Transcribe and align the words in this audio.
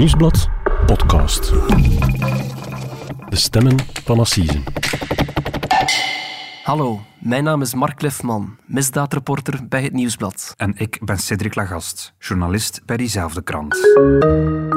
Nieuwsblad 0.00 0.48
podcast. 0.86 1.52
De 3.28 3.36
stemmen 3.36 3.76
van 4.04 4.18
Assisen. 4.18 4.64
Hallo, 6.62 7.00
mijn 7.18 7.44
naam 7.44 7.62
is 7.62 7.74
Mark 7.74 8.02
Lifman, 8.02 8.56
misdaadreporter 8.66 9.68
bij 9.68 9.82
het 9.82 9.92
Nieuwsblad. 9.92 10.54
En 10.56 10.72
ik 10.76 10.98
ben 11.04 11.18
Cedric 11.18 11.54
Lagast, 11.54 12.14
journalist 12.18 12.82
bij 12.86 12.96
diezelfde 12.96 13.42
krant. 13.42 13.76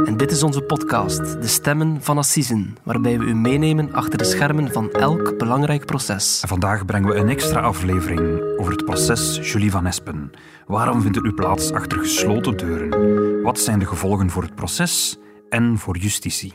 En 0.06 0.18
dit 0.18 0.32
is 0.32 0.44
onze 0.44 0.62
podcast, 0.62 1.42
De 1.42 1.48
Stemmen 1.48 1.98
van 2.02 2.18
Assisen, 2.18 2.78
waarbij 2.84 3.20
we 3.20 3.26
u 3.26 3.36
meenemen 3.36 3.94
achter 3.94 4.18
de 4.18 4.24
schermen 4.24 4.72
van 4.72 4.92
elk 4.92 5.38
belangrijk 5.38 5.86
proces. 5.86 6.42
En 6.42 6.48
vandaag 6.48 6.86
brengen 6.86 7.10
we 7.10 7.16
een 7.16 7.30
extra 7.30 7.60
aflevering 7.60 8.42
over 8.58 8.72
het 8.72 8.86
proces 8.86 9.52
Julie 9.52 9.72
van 9.72 9.86
Espen. 9.86 10.32
Waarom 10.68 11.02
vindt 11.02 11.16
het 11.16 11.26
nu 11.26 11.34
plaats 11.34 11.72
achter 11.72 11.98
gesloten 11.98 12.58
deuren? 12.58 13.42
Wat 13.42 13.60
zijn 13.60 13.80
de 13.80 13.86
gevolgen 13.86 14.30
voor 14.30 14.44
het 14.44 14.56
proces 14.56 15.18
en 15.50 15.78
voor 15.78 15.98
justitie? 15.98 16.54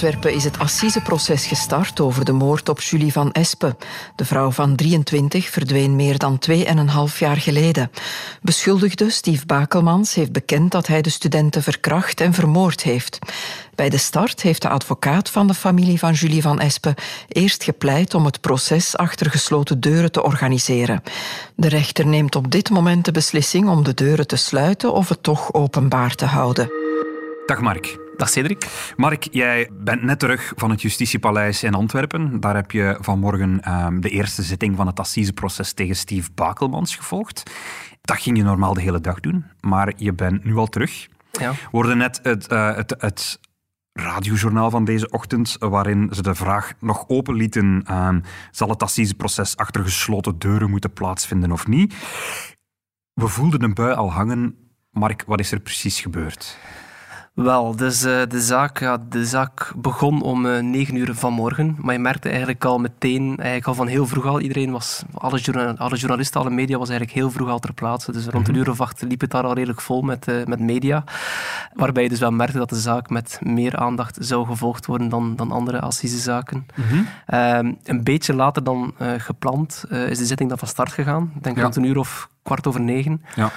Antwerpen 0.00 0.34
is 0.34 0.44
het 0.44 0.58
assiseproces 0.58 1.46
gestart 1.46 2.00
over 2.00 2.24
de 2.24 2.32
moord 2.32 2.68
op 2.68 2.80
Julie 2.80 3.12
van 3.12 3.32
Espen. 3.32 3.76
De 4.16 4.24
vrouw 4.24 4.50
van 4.50 4.76
23 4.76 5.48
verdween 5.48 5.96
meer 5.96 6.18
dan 6.18 6.38
2,5 6.50 7.18
jaar 7.18 7.36
geleden. 7.36 7.90
Beschuldigde 8.42 9.10
Steve 9.10 9.46
Bakelmans 9.46 10.14
heeft 10.14 10.32
bekend 10.32 10.72
dat 10.72 10.86
hij 10.86 11.02
de 11.02 11.10
studenten 11.10 11.62
verkracht 11.62 12.20
en 12.20 12.32
vermoord 12.32 12.82
heeft. 12.82 13.18
Bij 13.74 13.88
de 13.88 13.98
start 13.98 14.42
heeft 14.42 14.62
de 14.62 14.68
advocaat 14.68 15.30
van 15.30 15.46
de 15.46 15.54
familie 15.54 15.98
van 15.98 16.12
Julie 16.12 16.42
van 16.42 16.60
Espen 16.60 16.94
eerst 17.28 17.64
gepleit 17.64 18.14
om 18.14 18.24
het 18.24 18.40
proces 18.40 18.96
achter 18.96 19.30
gesloten 19.30 19.80
deuren 19.80 20.12
te 20.12 20.22
organiseren. 20.22 21.02
De 21.54 21.68
rechter 21.68 22.06
neemt 22.06 22.36
op 22.36 22.50
dit 22.50 22.70
moment 22.70 23.04
de 23.04 23.12
beslissing 23.12 23.68
om 23.68 23.84
de 23.84 23.94
deuren 23.94 24.26
te 24.26 24.36
sluiten 24.36 24.92
of 24.92 25.08
het 25.08 25.22
toch 25.22 25.52
openbaar 25.52 26.14
te 26.14 26.24
houden. 26.24 26.70
Dag 27.46 27.60
Mark. 27.60 27.99
Dag 28.20 28.28
Cedric. 28.28 28.92
Mark, 28.96 29.28
jij 29.30 29.70
bent 29.72 30.02
net 30.02 30.18
terug 30.18 30.52
van 30.56 30.70
het 30.70 30.82
Justitiepaleis 30.82 31.62
in 31.62 31.74
Antwerpen. 31.74 32.40
Daar 32.40 32.54
heb 32.54 32.70
je 32.70 32.98
vanmorgen 33.00 33.72
um, 33.86 34.00
de 34.00 34.10
eerste 34.10 34.42
zitting 34.42 34.76
van 34.76 34.86
het 34.86 35.00
assiseproces 35.00 35.72
tegen 35.72 35.96
Steve 35.96 36.30
Bakelmans 36.34 36.96
gevolgd. 36.96 37.42
Dat 38.00 38.20
ging 38.20 38.36
je 38.36 38.42
normaal 38.42 38.74
de 38.74 38.80
hele 38.80 39.00
dag 39.00 39.20
doen, 39.20 39.44
maar 39.60 39.92
je 39.96 40.12
bent 40.12 40.44
nu 40.44 40.56
al 40.56 40.66
terug. 40.66 41.08
Ja. 41.30 41.50
We 41.50 41.68
hoorden 41.70 41.98
net 41.98 42.20
het, 42.22 42.52
uh, 42.52 42.74
het, 42.74 42.94
het 42.98 43.40
radiojournaal 43.92 44.70
van 44.70 44.84
deze 44.84 45.10
ochtend, 45.10 45.56
waarin 45.58 46.08
ze 46.12 46.22
de 46.22 46.34
vraag 46.34 46.72
nog 46.80 47.04
open 47.08 47.34
lieten: 47.34 47.84
uh, 47.90 48.16
zal 48.50 48.68
het 48.68 48.82
assiseproces 48.82 49.56
achter 49.56 49.82
gesloten 49.82 50.38
deuren 50.38 50.70
moeten 50.70 50.92
plaatsvinden 50.92 51.52
of 51.52 51.66
niet? 51.66 51.94
We 53.12 53.28
voelden 53.28 53.62
een 53.62 53.74
bui 53.74 53.94
al 53.94 54.12
hangen. 54.12 54.56
Mark, 54.90 55.24
wat 55.26 55.40
is 55.40 55.52
er 55.52 55.60
precies 55.60 56.00
gebeurd? 56.00 56.58
Wel, 57.42 57.76
dus 57.76 58.04
uh, 58.04 58.22
de, 58.28 58.40
zaak, 58.40 58.80
ja, 58.80 58.98
de 59.08 59.24
zaak 59.24 59.72
begon 59.76 60.22
om 60.22 60.46
uh, 60.46 60.62
9 60.62 60.96
uur 60.96 61.14
vanmorgen. 61.14 61.76
Maar 61.78 61.94
je 61.94 62.00
merkte 62.00 62.28
eigenlijk 62.28 62.64
al 62.64 62.78
meteen, 62.78 63.26
eigenlijk 63.26 63.66
al 63.66 63.74
van 63.74 63.86
heel 63.86 64.06
vroeg 64.06 64.26
al, 64.26 64.40
iedereen 64.40 64.70
was, 64.70 65.02
alle, 65.14 65.38
journal, 65.38 65.76
alle 65.76 65.96
journalisten, 65.96 66.40
alle 66.40 66.50
media 66.50 66.78
was 66.78 66.88
eigenlijk 66.88 67.18
heel 67.18 67.30
vroeg 67.30 67.48
al 67.48 67.58
ter 67.58 67.72
plaatse. 67.72 68.12
Dus 68.12 68.26
rond 68.26 68.48
een 68.48 68.54
uur 68.54 68.70
of 68.70 68.80
acht 68.80 69.02
liep 69.02 69.20
het 69.20 69.30
daar 69.30 69.44
al 69.44 69.54
redelijk 69.54 69.80
vol 69.80 70.02
met, 70.02 70.28
uh, 70.28 70.44
met 70.44 70.60
media. 70.60 71.04
Waarbij 71.74 72.02
je 72.02 72.08
dus 72.08 72.20
wel 72.20 72.30
merkte 72.30 72.58
dat 72.58 72.68
de 72.68 72.76
zaak 72.76 73.10
met 73.10 73.38
meer 73.42 73.76
aandacht 73.76 74.16
zou 74.20 74.46
gevolgd 74.46 74.86
worden 74.86 75.08
dan, 75.08 75.36
dan 75.36 75.50
andere 75.50 75.80
assisezaken. 75.80 76.66
Mm 76.74 76.84
-hmm. 76.84 77.78
een 77.84 78.04
beetje 78.04 78.34
later 78.34 78.64
dan 78.64 78.94
gepland 79.18 79.84
is 79.88 80.18
de 80.18 80.26
zitting 80.26 80.48
dan 80.48 80.58
van 80.58 80.68
start 80.68 80.92
gegaan. 80.92 81.32
Ik 81.36 81.42
denk 81.42 81.56
ja. 81.56 81.62
rond 81.62 81.76
een 81.76 81.84
uur 81.84 81.98
of 81.98 82.28
kwart 82.42 82.66
over 82.66 82.80
negen. 82.80 83.24
Ja. 83.34 83.52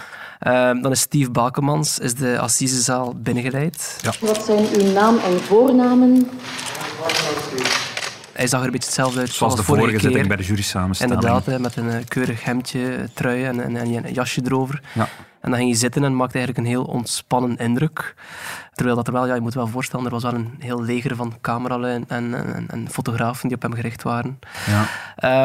Uh, 0.47 0.81
dan 0.81 0.91
is 0.91 0.99
Steve 0.99 1.31
Bakemans 1.31 1.99
is 1.99 2.13
de 2.13 2.39
assisezaal 2.39 3.13
binnengeleid. 3.15 3.97
Ja. 4.01 4.11
Wat 4.19 4.43
zijn 4.45 4.65
uw 4.73 4.91
naam 4.91 5.17
en 5.17 5.39
voornamen? 5.39 6.29
Hij 8.33 8.47
zag 8.47 8.59
er 8.59 8.65
een 8.65 8.71
beetje 8.71 8.87
hetzelfde 8.87 9.19
uit 9.19 9.29
zoals 9.29 9.55
de 9.55 9.63
vorige, 9.63 9.85
vorige 9.85 10.03
zitting 10.03 10.27
bij 10.27 10.37
de 10.37 10.43
jury 10.43 10.61
samenstelling. 10.61 11.15
Inderdaad, 11.15 11.59
met 11.59 11.75
een 11.75 11.85
uh, 11.85 11.95
keurig 12.07 12.43
hemdje, 12.43 13.09
trui 13.13 13.43
en, 13.43 13.63
en, 13.63 13.75
en, 13.75 14.05
een 14.05 14.13
jasje 14.13 14.41
erover. 14.45 14.81
Ja. 14.93 15.09
En 15.43 15.49
dan 15.49 15.59
ging 15.59 15.71
je 15.71 15.77
zitten 15.77 16.03
en 16.03 16.15
maakte 16.15 16.37
eigenlijk 16.37 16.67
een 16.67 16.73
heel 16.73 16.83
ontspannen 16.83 17.57
indruk. 17.57 18.15
Terwijl 18.73 18.95
dat 18.95 19.07
er 19.07 19.13
wel, 19.13 19.27
ja, 19.27 19.35
je 19.35 19.41
moet 19.41 19.53
wel 19.53 19.67
voorstellen, 19.67 20.05
er 20.05 20.11
was 20.11 20.23
wel 20.23 20.33
een 20.33 20.55
heel 20.59 20.81
leger 20.81 21.15
van 21.15 21.33
cameralui 21.41 22.03
en, 22.07 22.33
en, 22.33 22.65
en 22.67 22.89
fotografen 22.89 23.47
die 23.47 23.57
op 23.57 23.61
hem 23.61 23.73
gericht 23.73 24.03
waren. 24.03 24.39
Ja. 24.65 24.85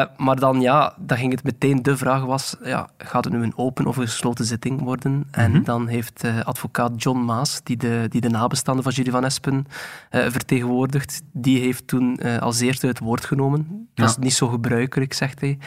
Uh, 0.01 0.05
maar 0.17 0.35
dan, 0.35 0.61
ja, 0.61 0.93
dan 0.97 1.17
ging 1.17 1.31
het 1.31 1.43
meteen, 1.43 1.83
de 1.83 1.97
vraag 1.97 2.23
was, 2.23 2.55
ja, 2.63 2.89
gaat 2.97 3.23
het 3.23 3.33
nu 3.33 3.43
een 3.43 3.57
open 3.57 3.85
of 3.85 3.97
een 3.97 4.07
gesloten 4.07 4.45
zitting 4.45 4.81
worden? 4.81 5.11
Mm 5.11 5.25
-hmm. 5.31 5.43
En 5.43 5.63
dan 5.63 5.87
heeft 5.87 6.23
uh, 6.23 6.41
advocaat 6.41 7.03
John 7.03 7.19
Maas, 7.19 7.61
die 7.63 7.77
de, 7.77 8.05
die 8.09 8.21
de 8.21 8.29
nabestaanden 8.29 8.83
van 8.83 8.93
Julie 8.93 9.11
van 9.11 9.25
Espen 9.25 9.67
uh, 10.11 10.25
vertegenwoordigt, 10.29 11.21
die 11.31 11.59
heeft 11.59 11.87
toen 11.87 12.39
als 12.39 12.59
eerste 12.59 12.87
het 12.87 12.99
woord 12.99 13.25
genomen. 13.25 13.87
Dat 13.93 14.05
ja. 14.05 14.11
is 14.11 14.17
niet 14.17 14.33
zo 14.33 14.47
gebruikelijk, 14.47 15.13
zegt 15.13 15.39
hij 15.39 15.57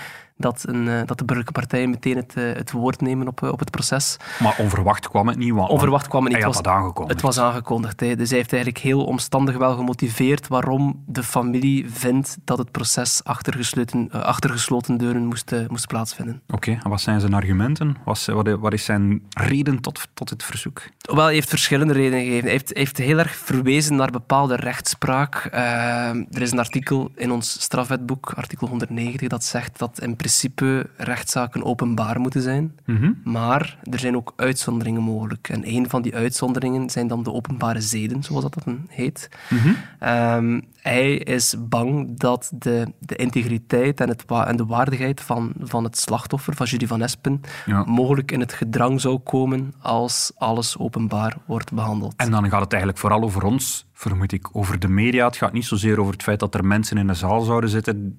dat, 0.42 0.64
een, 0.68 0.86
uh, 0.86 1.00
dat 1.06 1.18
de 1.18 1.24
burgerlijke 1.24 1.52
partijen 1.52 1.90
meteen 1.90 2.16
het, 2.16 2.34
uh, 2.38 2.52
het 2.54 2.70
woord 2.70 3.00
nemen 3.00 3.28
op, 3.28 3.40
uh, 3.40 3.50
op 3.50 3.58
het 3.58 3.70
proces. 3.70 4.16
Maar 4.38 4.56
onverwacht 4.58 5.08
kwam 5.08 5.28
het 5.28 5.36
niet? 5.36 5.52
Want 5.52 5.70
onverwacht 5.70 6.08
kwam 6.08 6.24
het 6.24 6.32
niet. 6.32 6.56
Het 6.56 6.66
aangekondigd. 6.66 7.12
Het 7.12 7.20
was 7.22 7.38
aangekondigd. 7.38 8.00
Hè. 8.00 8.16
Dus 8.16 8.28
hij 8.28 8.38
heeft 8.38 8.52
eigenlijk 8.52 8.82
heel 8.82 9.04
omstandig 9.04 9.56
wel 9.56 9.76
gemotiveerd 9.76 10.48
waarom 10.48 11.02
de 11.06 11.22
familie 11.22 11.90
vindt 11.90 12.36
dat 12.44 12.58
het 12.58 12.70
proces 12.70 13.24
achter 13.24 13.54
gesloten, 13.54 14.10
achter 14.10 14.50
gesloten 14.50 14.96
deuren 14.96 15.26
moest, 15.26 15.54
moest 15.68 15.86
plaatsvinden. 15.86 16.42
Oké, 16.46 16.54
okay. 16.54 16.80
en 16.84 16.90
wat 16.90 17.00
zijn 17.00 17.20
zijn 17.20 17.34
argumenten? 17.34 17.96
Wat, 18.04 18.28
wat 18.60 18.72
is 18.72 18.84
zijn 18.84 19.22
reden 19.30 19.80
tot, 19.80 20.08
tot 20.14 20.28
dit 20.28 20.42
verzoek? 20.42 20.82
Wel, 21.00 21.24
hij 21.24 21.34
heeft 21.34 21.48
verschillende 21.48 21.92
redenen 21.92 22.24
gegeven. 22.24 22.42
Hij 22.42 22.52
heeft, 22.52 22.68
hij 22.68 22.78
heeft 22.78 22.98
heel 22.98 23.18
erg 23.18 23.36
verwezen 23.36 23.96
naar 23.96 24.10
bepaalde 24.10 24.56
rechtspraak. 24.56 25.48
er 26.30 26.42
is 26.42 26.52
een 26.52 26.58
artikel 26.58 27.10
in 27.16 27.30
ons 27.30 27.62
strafwetboek, 27.62 28.32
artikel 28.36 28.68
190, 28.68 29.28
dat 29.28 29.44
zegt 29.44 29.78
dat 29.78 30.00
in 30.00 30.16
principe 30.16 30.31
rechtszaken 30.96 31.64
openbaar 31.64 32.20
moeten 32.20 32.42
zijn. 32.42 32.78
Mm 32.86 32.96
-hmm. 32.96 33.20
Maar 33.24 33.78
er 33.90 33.98
zijn 33.98 34.16
ook 34.16 34.32
uitzonderingen 34.36 35.02
mogelijk. 35.02 35.48
En 35.48 35.62
een 35.64 35.88
van 35.88 36.02
die 36.02 36.14
uitzonderingen 36.14 36.90
zijn 36.90 37.06
dan 37.06 37.22
de 37.22 37.32
openbare 37.32 37.80
zeden, 37.80 38.22
zoals 38.22 38.42
dat 38.42 38.64
dan 38.64 38.86
heet. 38.88 39.28
Mm 39.48 39.58
-hmm. 39.58 39.76
um, 40.08 40.62
hij 40.82 41.14
is 41.14 41.54
bang 41.58 42.18
dat 42.18 42.50
de, 42.54 42.92
de 42.98 43.16
integriteit 43.16 44.00
en, 44.00 44.08
het, 44.08 44.24
en 44.26 44.56
de 44.56 44.66
waardigheid 44.66 45.20
van, 45.20 45.52
van 45.60 45.84
het 45.84 45.98
slachtoffer, 45.98 46.54
van 46.54 46.66
Julie 46.66 46.86
van 46.86 47.02
Espen, 47.02 47.40
ja. 47.66 47.84
mogelijk 47.84 48.32
in 48.32 48.40
het 48.40 48.52
gedrang 48.52 49.00
zou 49.00 49.18
komen 49.18 49.74
als 49.78 50.32
alles 50.36 50.78
openbaar 50.78 51.36
wordt 51.46 51.72
behandeld. 51.72 52.14
En 52.16 52.30
dan 52.30 52.48
gaat 52.48 52.60
het 52.60 52.72
eigenlijk 52.72 53.00
vooral 53.00 53.22
over 53.22 53.44
ons, 53.44 53.86
vermoed 53.92 54.32
ik, 54.32 54.56
over 54.56 54.78
de 54.78 54.88
media. 54.88 55.26
Het 55.26 55.36
gaat 55.36 55.52
niet 55.52 55.64
zozeer 55.64 56.00
over 56.00 56.12
het 56.12 56.22
feit 56.22 56.40
dat 56.40 56.54
er 56.54 56.64
mensen 56.64 56.96
in 56.96 57.06
de 57.06 57.14
zaal 57.14 57.40
zouden 57.40 57.70
zitten. 57.70 58.18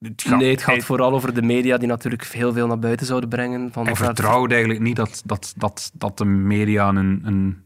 Het 0.00 0.22
gaat, 0.22 0.38
nee, 0.38 0.50
het 0.50 0.62
gaat 0.62 0.84
vooral 0.84 1.12
over 1.12 1.34
de 1.34 1.42
media 1.42 1.76
die 1.76 1.88
natuurlijk 1.88 2.24
heel 2.24 2.52
veel 2.52 2.66
naar 2.66 2.78
buiten 2.78 3.06
zouden 3.06 3.28
brengen. 3.28 3.72
Van 3.72 3.84
hij 3.84 3.96
vertrouwt 3.96 4.50
eigenlijk 4.50 4.80
niet 4.80 4.96
dat, 4.96 5.22
dat, 5.24 5.54
dat, 5.56 5.90
dat 5.94 6.18
de 6.18 6.24
media 6.24 6.88
een, 6.88 7.20
een 7.24 7.62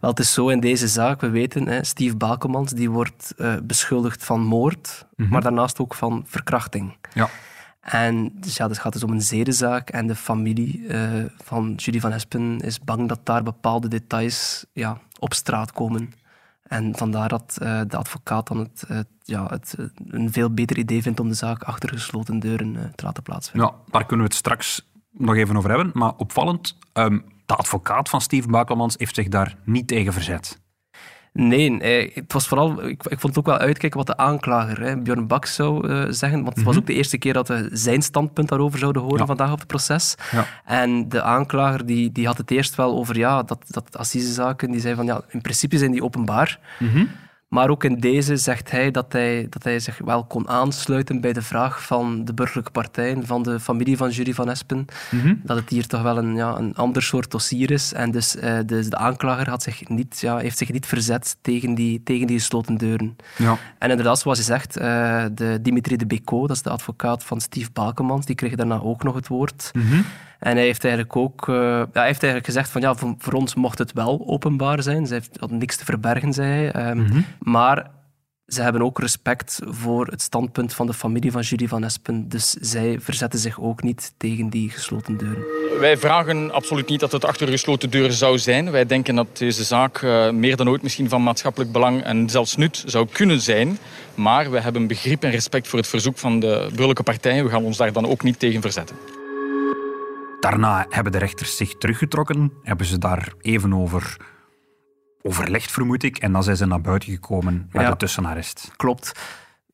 wel, 0.00 0.10
het 0.10 0.18
is 0.18 0.32
zo 0.32 0.48
in 0.48 0.60
deze 0.60 0.88
zaak, 0.88 1.20
we 1.20 1.30
weten, 1.30 1.66
hè, 1.68 1.84
Steve 1.84 2.16
Bakelmans 2.16 2.72
die 2.72 2.90
wordt 2.90 3.34
uh, 3.36 3.54
beschuldigd 3.62 4.24
van 4.24 4.40
moord, 4.40 4.86
Mhm. 4.86 5.04
mm 5.16 5.24
-hmm. 5.24 5.32
maar 5.32 5.42
daarnaast 5.42 5.78
ook 5.80 5.94
van 5.94 6.24
verkrachting. 6.26 6.96
Ja. 7.14 7.28
En 7.80 8.32
dus 8.34 8.56
ja, 8.56 8.68
het 8.68 8.78
gaat 8.78 8.92
dus 8.92 9.02
om 9.02 9.10
een 9.10 9.22
zedenzaak 9.22 9.90
en 9.90 10.06
de 10.06 10.14
familie 10.14 10.78
uh, 10.80 11.24
van 11.44 11.74
Julie 11.76 12.00
van 12.00 12.12
Espen 12.12 12.60
is 12.60 12.80
bang 12.80 13.08
dat 13.08 13.20
daar 13.22 13.42
bepaalde 13.42 13.88
details 13.88 14.66
ja, 14.72 14.98
op 15.18 15.34
straat 15.34 15.72
komen. 15.72 16.12
En 16.68 16.96
vandaar 16.96 17.28
dat 17.28 17.58
uh, 17.62 17.80
de 17.88 17.96
advocaat 17.96 18.46
dan 18.46 18.58
het, 18.58 18.86
ja, 19.22 19.46
het 19.46 19.74
een 20.06 20.32
veel 20.32 20.54
beter 20.54 20.78
idee 20.78 21.02
vindt 21.02 21.20
om 21.20 21.28
de 21.28 21.34
zaak 21.34 21.62
achter 21.62 21.88
gesloten 21.88 22.38
deuren 22.38 22.92
te 22.94 23.04
laten 23.04 23.22
plaatsvinden. 23.22 23.70
Ja, 23.70 23.76
daar 23.90 24.06
kunnen 24.06 24.26
we 24.26 24.32
het 24.32 24.40
straks 24.40 24.88
nog 25.10 25.36
even 25.36 25.56
over 25.56 25.70
hebben. 25.70 25.90
Maar 25.94 26.12
opvallend, 26.16 26.78
um, 26.92 27.24
de 27.46 27.54
advocaat 27.54 28.08
van 28.08 28.20
Steve 28.20 28.48
Bakelmans 28.48 28.94
heeft 28.98 29.14
zich 29.14 29.28
daar 29.28 29.56
niet 29.64 29.88
tegen 29.88 30.12
verzet. 30.12 30.60
Nee, 31.40 31.80
eh, 31.80 32.14
het 32.14 32.32
was 32.32 32.48
vooral, 32.48 32.82
ik, 32.84 33.02
ik, 33.02 33.20
vond 33.20 33.22
het 33.22 33.38
ook 33.38 33.46
wel 33.46 33.58
uitkijken 33.58 33.98
wat 33.98 34.06
de 34.06 34.16
aanklager, 34.16 34.80
hè, 34.80 34.96
Björn 34.96 35.26
Bak, 35.26 35.46
zou 35.46 35.88
uh, 35.88 36.04
zeggen. 36.08 36.38
Want 36.42 36.48
het 36.48 36.56
Mhm. 36.56 36.66
was 36.66 36.76
ook 36.76 36.86
de 36.86 36.92
eerste 36.92 37.18
keer 37.18 37.32
dat 37.32 37.48
we 37.48 37.68
zijn 37.72 38.02
standpunt 38.02 38.48
daarover 38.48 38.78
zouden 38.78 39.02
horen 39.02 39.18
Ja. 39.18 39.26
vandaag 39.26 39.52
op 39.52 39.58
het 39.58 39.66
proces. 39.68 40.14
Ja. 40.30 40.46
En 40.64 41.08
de 41.08 41.22
aanklager 41.22 41.86
die, 41.86 42.12
die 42.12 42.26
had 42.26 42.38
het 42.38 42.50
eerst 42.50 42.74
wel 42.74 42.96
over 42.96 43.16
ja, 43.18 43.42
dat, 43.42 43.58
dat 43.68 43.96
assisezaken, 43.98 44.70
die 44.70 44.80
zei 44.80 44.94
van 44.94 45.06
ja, 45.06 45.20
in 45.28 45.40
principe 45.40 45.78
zijn 45.78 45.90
die 45.90 46.02
openbaar. 46.04 46.58
Mhm. 46.78 47.04
Maar 47.48 47.70
ook 47.70 47.84
in 47.84 47.98
deze 47.98 48.36
zegt 48.36 48.70
hij 48.70 48.90
dat, 48.90 49.12
hij 49.12 49.46
dat 49.50 49.64
hij 49.64 49.80
zich 49.80 49.98
wel 50.04 50.24
kon 50.24 50.48
aansluiten 50.48 51.20
bij 51.20 51.32
de 51.32 51.42
vraag 51.42 51.82
van 51.86 52.24
de 52.24 52.34
burgerlijke 52.34 52.70
partijen, 52.70 53.26
van 53.26 53.42
de 53.42 53.60
familie 53.60 53.96
van 53.96 54.10
Jury 54.10 54.32
van 54.34 54.50
Espen, 54.50 54.84
Mhm. 55.10 55.34
dat 55.42 55.56
het 55.56 55.68
hier 55.70 55.86
toch 55.86 56.02
wel 56.02 56.18
een, 56.18 56.34
ja, 56.34 56.56
een 56.58 56.74
ander 56.74 57.02
soort 57.02 57.30
dossier 57.30 57.70
is. 57.70 57.92
En 57.92 58.10
dus 58.10 58.36
eh, 58.36 58.58
de, 58.66 58.88
de 58.88 58.96
aanklager 58.96 59.48
had 59.50 59.62
zich 59.62 59.88
niet, 59.88 60.20
ja, 60.20 60.36
heeft 60.38 60.58
zich 60.58 60.72
niet 60.72 60.86
verzet 60.86 61.36
tegen 61.40 61.74
die, 61.74 62.02
tegen 62.02 62.26
die 62.26 62.38
gesloten 62.38 62.76
deuren. 62.76 63.16
Ja. 63.36 63.56
En 63.78 63.90
inderdaad, 63.90 64.18
zoals 64.18 64.38
je 64.38 64.44
zegt, 64.44 64.76
eh, 64.76 65.24
de 65.32 65.58
Dimitri 65.62 65.96
de 65.96 66.06
Bécaud, 66.06 66.48
dat 66.48 66.56
is 66.56 66.62
de 66.62 66.70
advocaat 66.70 67.24
van 67.24 67.40
Steve 67.40 67.70
Bakemans, 67.72 68.26
die 68.26 68.34
kreeg 68.34 68.54
daarna 68.54 68.80
ook 68.80 69.02
nog 69.02 69.14
het 69.14 69.28
woord. 69.28 69.70
Mhm. 69.72 70.00
En 70.38 70.56
hij 70.56 70.64
heeft 70.64 70.84
eigenlijk 70.84 71.16
ook 71.16 71.48
eh, 71.48 71.54
ja, 71.54 71.88
hij 71.92 72.06
heeft 72.06 72.22
eigenlijk 72.22 72.44
gezegd 72.44 72.70
van 72.70 72.80
ja, 72.80 72.94
voor, 72.94 73.14
voor 73.18 73.32
ons 73.32 73.54
mocht 73.54 73.78
het 73.78 73.92
wel 73.92 74.22
openbaar 74.26 74.82
zijn. 74.82 75.06
Ze 75.06 75.14
heeft 75.14 75.36
had 75.40 75.50
niks 75.50 75.76
te 75.76 75.84
verbergen, 75.84 76.32
zei 76.32 76.48
hij. 76.48 76.72
Ehm, 76.72 76.96
Mhm. 76.98 77.20
Maar 77.38 77.90
ze 78.46 78.62
hebben 78.62 78.82
ook 78.82 78.98
respect 78.98 79.60
voor 79.64 80.06
het 80.06 80.22
standpunt 80.22 80.74
van 80.74 80.86
de 80.86 80.94
familie 80.94 81.30
van 81.32 81.40
Julie 81.40 81.68
van 81.68 81.84
Espen. 81.84 82.28
Dus 82.28 82.50
zij 82.50 82.98
verzetten 83.00 83.38
zich 83.38 83.60
ook 83.60 83.82
niet 83.82 84.12
tegen 84.16 84.48
die 84.48 84.70
gesloten 84.70 85.16
deuren. 85.16 85.44
Wij 85.80 85.96
vragen 85.96 86.52
absoluut 86.52 86.88
niet 86.88 87.00
dat 87.00 87.12
het 87.12 87.24
achter 87.24 87.48
gesloten 87.48 87.90
deuren 87.90 88.12
zou 88.12 88.38
zijn. 88.38 88.70
Wij 88.70 88.86
denken 88.86 89.14
dat 89.14 89.38
deze 89.38 89.64
zaak 89.64 90.02
eh, 90.02 90.30
meer 90.30 90.56
dan 90.56 90.68
ooit 90.68 90.82
misschien 90.82 91.08
van 91.08 91.22
maatschappelijk 91.22 91.72
belang 91.72 92.02
en 92.02 92.30
zelfs 92.30 92.56
nut 92.56 92.82
zou 92.86 93.08
kunnen 93.12 93.40
zijn. 93.40 93.78
Maar 94.14 94.50
we 94.50 94.60
hebben 94.60 94.86
begrip 94.86 95.22
en 95.22 95.30
respect 95.30 95.68
voor 95.68 95.78
het 95.78 95.88
verzoek 95.88 96.18
van 96.18 96.40
de 96.40 96.64
burgerlijke 96.68 97.02
partijen. 97.02 97.44
We 97.44 97.50
gaan 97.50 97.64
ons 97.64 97.76
daar 97.76 97.92
dan 97.92 98.06
ook 98.06 98.22
niet 98.22 98.38
tegen 98.38 98.60
verzetten. 98.60 98.96
Daarna 100.40 100.86
hebben 100.88 101.12
de 101.12 101.18
rechters 101.18 101.56
zich 101.56 101.74
teruggetrokken, 101.78 102.52
hebben 102.62 102.86
ze 102.86 102.98
daar 102.98 103.32
even 103.40 103.74
over 103.74 104.16
overlegd, 105.22 105.70
vermoed 105.70 106.02
ik, 106.02 106.16
en 106.18 106.32
dan 106.32 106.42
zijn 106.42 106.56
ze 106.56 106.66
naar 106.66 106.80
buiten 106.80 107.12
gekomen 107.12 107.68
met 107.72 107.82
Ja. 107.82 107.90
een 107.90 107.96
tussenarrest. 107.96 108.70
Klopt. 108.76 109.12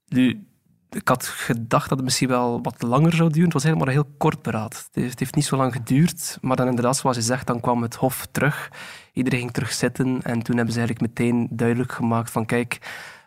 Nu, 0.09 0.47
ik 0.91 1.09
had 1.09 1.27
gedacht 1.27 1.89
dat 1.89 1.97
het 1.99 2.05
misschien 2.07 2.29
wel 2.29 2.63
wat 2.63 2.83
langer 2.83 3.13
zou 3.13 3.29
duren. 3.29 3.45
Het 3.45 3.53
was 3.53 3.63
helemaal 3.63 3.87
een 3.87 3.93
heel 3.93 4.15
kort 4.19 4.43
beraad. 4.43 4.77
Het 4.77 4.89
heeft, 4.93 5.11
het 5.11 5.19
heeft 5.19 5.35
niet 5.35 5.45
zo 5.45 5.57
lang 5.57 5.73
geduurd. 5.73 6.39
Maar 6.41 6.57
dan 6.57 6.69
inderdaad, 6.69 6.97
zoals 6.97 7.17
je 7.17 7.23
zegt, 7.23 7.47
dan 7.47 7.61
kwam 7.61 7.83
het 7.83 7.95
hof 7.95 8.27
terug. 8.33 8.71
Iedereen 9.13 9.39
ging 9.41 9.53
terug 9.53 9.73
zitten. 9.73 10.23
En 10.23 10.43
toen 10.43 10.57
hebben 10.57 10.75
ze 10.75 10.81
eigenlijk 10.81 11.01
meteen 11.01 11.49
duidelijk 11.51 11.93
gemaakt 11.93 12.31
van 12.31 12.47
kijk, 12.47 12.79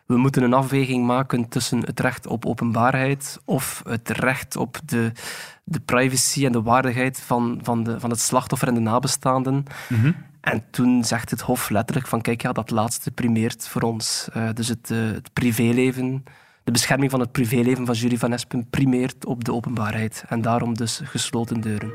we 0.08 0.16
moeten 0.16 0.42
een 0.42 0.52
afweging 0.52 1.06
maken 1.06 1.48
tussen 1.48 1.80
het 1.84 2.00
recht 2.00 2.26
op 2.26 2.46
openbaarheid 2.46 3.40
of 3.44 3.82
het 3.88 4.08
recht 4.08 4.56
op 4.56 4.78
de, 4.84 5.12
de 5.64 5.80
privacy 5.80 6.46
en 6.46 6.52
de 6.52 6.62
waardigheid 6.62 7.20
van, 7.20 7.60
van, 7.62 7.82
de, 7.82 8.00
van 8.00 8.10
het 8.10 8.20
slachtoffer 8.20 8.68
en 8.68 8.74
de 8.74 8.80
nabestaanden. 8.80 9.64
En 10.40 10.64
toen 10.70 11.04
zegt 11.04 11.30
het 11.30 11.40
Hof 11.40 11.70
letterlijk 11.70 12.06
van 12.06 12.20
kijk, 12.20 12.42
ja, 12.42 12.52
dat 12.52 12.70
laatste 12.70 13.10
primeert 13.10 13.68
voor 13.68 13.82
ons. 13.82 14.28
Eh, 14.32 14.48
dus 14.54 14.68
het, 14.68 14.90
eh, 14.90 14.98
het 14.98 15.32
privéleven, 15.32 16.24
de 16.64 16.72
bescherming 16.72 17.10
van 17.10 17.20
het 17.20 17.32
privéleven 17.32 17.86
van 17.86 17.94
Jury 17.94 18.16
van 18.16 18.32
Espen 18.32 18.66
primeert 18.70 19.24
op 19.24 19.44
de 19.44 19.52
openbaarheid. 19.52 20.24
En 20.28 20.42
daarom 20.42 20.74
dus 20.74 21.00
gesloten 21.04 21.60
deuren. 21.60 21.92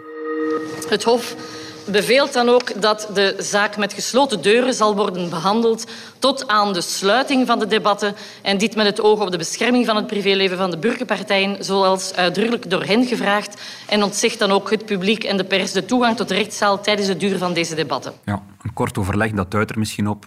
Het 0.89 1.03
Hof 1.03 1.35
beveelt 1.85 2.33
dan 2.33 2.49
ook 2.49 2.81
dat 2.81 3.09
de 3.13 3.35
zaak 3.37 3.77
met 3.77 3.93
gesloten 3.93 4.41
deuren 4.41 4.73
zal 4.73 4.95
worden 4.95 5.29
behandeld 5.29 5.91
tot 6.19 6.47
aan 6.47 6.73
de 6.73 6.81
sluiting 6.81 7.47
van 7.47 7.59
de 7.59 7.67
debatten 7.67 8.15
en 8.41 8.57
dit 8.57 8.75
met 8.75 8.85
het 8.85 9.01
oog 9.01 9.21
op 9.21 9.31
de 9.31 9.37
bescherming 9.37 9.85
van 9.85 9.95
het 9.95 10.07
privéleven 10.07 10.57
van 10.57 10.71
de 10.71 10.77
burgerpartijen, 10.77 11.63
zoals 11.63 12.13
uitdrukkelijk 12.13 12.69
door 12.69 12.83
hen 12.83 13.05
gevraagd, 13.05 13.61
en 13.87 14.03
ontzegt 14.03 14.39
dan 14.39 14.51
ook 14.51 14.69
het 14.69 14.85
publiek 14.85 15.23
en 15.23 15.37
de 15.37 15.43
pers 15.43 15.71
de 15.71 15.85
toegang 15.85 16.15
tot 16.15 16.27
de 16.27 16.35
rechtszaal 16.35 16.81
tijdens 16.81 17.07
de 17.07 17.17
duur 17.17 17.37
van 17.37 17.53
deze 17.53 17.75
debatten. 17.75 18.13
Ja, 18.25 18.43
een 18.63 18.73
kort 18.73 18.97
overleg, 18.97 19.31
dat 19.31 19.51
duidt 19.51 19.71
er 19.71 19.79
misschien 19.79 20.07
op 20.07 20.25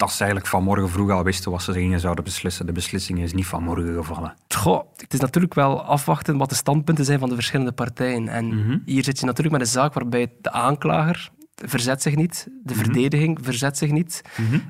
dat 0.00 0.12
ze 0.12 0.18
eigenlijk 0.18 0.50
vanmorgen 0.50 0.88
vroeg 0.88 1.10
al 1.10 1.22
wisten 1.22 1.50
wat 1.50 1.62
ze 1.62 1.72
gingen 1.72 2.00
zouden 2.00 2.24
beslissen. 2.24 2.66
De 2.66 2.72
beslissing 2.72 3.18
is 3.18 3.32
niet 3.32 3.46
vanmorgen 3.46 3.94
gevallen. 3.94 4.34
Goh, 4.48 4.84
het 4.96 5.12
is 5.12 5.20
natuurlijk 5.20 5.54
wel 5.54 5.82
afwachten 5.82 6.38
wat 6.38 6.48
de 6.48 6.54
standpunten 6.54 7.04
zijn 7.04 7.18
van 7.18 7.28
de 7.28 7.34
verschillende 7.34 7.72
partijen. 7.72 8.28
En 8.28 8.82
hier 8.84 9.04
zit 9.04 9.18
je 9.18 9.26
natuurlijk 9.26 9.56
met 9.56 9.66
een 9.66 9.72
zaak 9.72 9.94
waarbij 9.94 10.32
de 10.40 10.50
aanklager 10.50 11.30
verzet 11.54 12.02
zich 12.02 12.14
niet, 12.14 12.48
de 12.62 12.74
verdediging 12.74 13.38
verzet 13.42 13.78
zich 13.78 13.90
niet. 13.90 14.22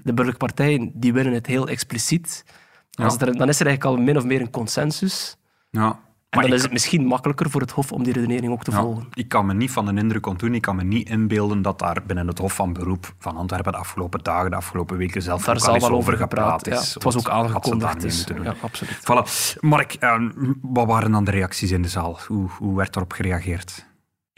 De 0.05 0.15
burgerlijke 0.15 0.47
partijen 0.47 0.91
die 0.94 1.12
willen 1.12 1.32
het 1.32 1.47
heel 1.47 1.69
expliciet. 1.69 2.44
Als 2.91 3.17
er, 3.17 3.37
dan 3.37 3.49
is 3.49 3.61
er 3.61 3.67
eigenlijk 3.67 3.85
al 3.85 4.05
min 4.05 4.17
of 4.17 4.25
meer 4.25 4.41
een 4.41 4.50
consensus. 4.50 5.37
Ja, 5.71 6.00
En 6.31 6.38
maar 6.38 6.49
dan 6.49 6.56
is 6.56 6.62
het 6.62 6.73
misschien 6.73 7.06
makkelijker 7.06 7.50
voor 7.50 7.61
het 7.61 7.71
Hof 7.71 7.93
om 7.93 8.03
die 8.03 8.12
redenering 8.12 8.53
ook 8.53 8.65
te 8.65 8.71
ja, 8.71 8.81
volgen. 8.81 9.09
ik 9.15 9.29
kan 9.29 9.47
me 9.47 9.55
niet 9.55 9.71
van 9.71 9.87
een 9.87 9.99
indruk 9.99 10.27
ontdoen. 10.27 10.55
Ik 10.55 10.62
kan 10.62 10.77
me 10.77 10.85
niet 10.85 11.09
inbeelden 11.09 11.62
dat 11.62 11.79
daar 11.79 12.03
binnen 12.06 12.27
het 12.27 12.38
Hof 12.38 12.55
van 12.55 12.73
Beroep 12.73 13.15
van 13.19 13.37
Antwerpen 13.37 13.73
de 13.73 13.79
afgelopen 13.79 14.21
dagen, 14.23 14.50
de 14.50 14.56
afgelopen 14.56 14.97
weken 14.97 15.23
zelf 15.23 15.44
Daar 15.44 15.61
zal 15.61 15.79
wel 15.79 15.91
over 15.91 16.17
gepraat. 16.17 16.67
Ja, 16.67 16.73
is. 16.73 16.94
het 16.94 17.03
was 17.03 17.19
ook 17.19 17.29
aangekondigd. 17.29 17.81
daarmee 17.81 18.03
Dus, 18.03 18.17
moeten 18.17 18.37
doen. 18.37 18.44
ja, 18.44 18.55
absoluut. 18.61 18.99
Voilà. 19.00 19.59
Mark, 19.61 19.94
eh, 19.94 20.21
wat 20.61 20.87
waren 20.87 21.12
dan 21.12 21.25
de 21.25 21.31
reacties 21.31 21.71
in 21.71 21.82
de 21.82 21.88
zaal? 21.88 22.19
Hoe, 22.27 22.49
hoe 22.59 22.77
werd 22.77 22.97
erop 22.97 23.12
gereageerd? 23.12 23.88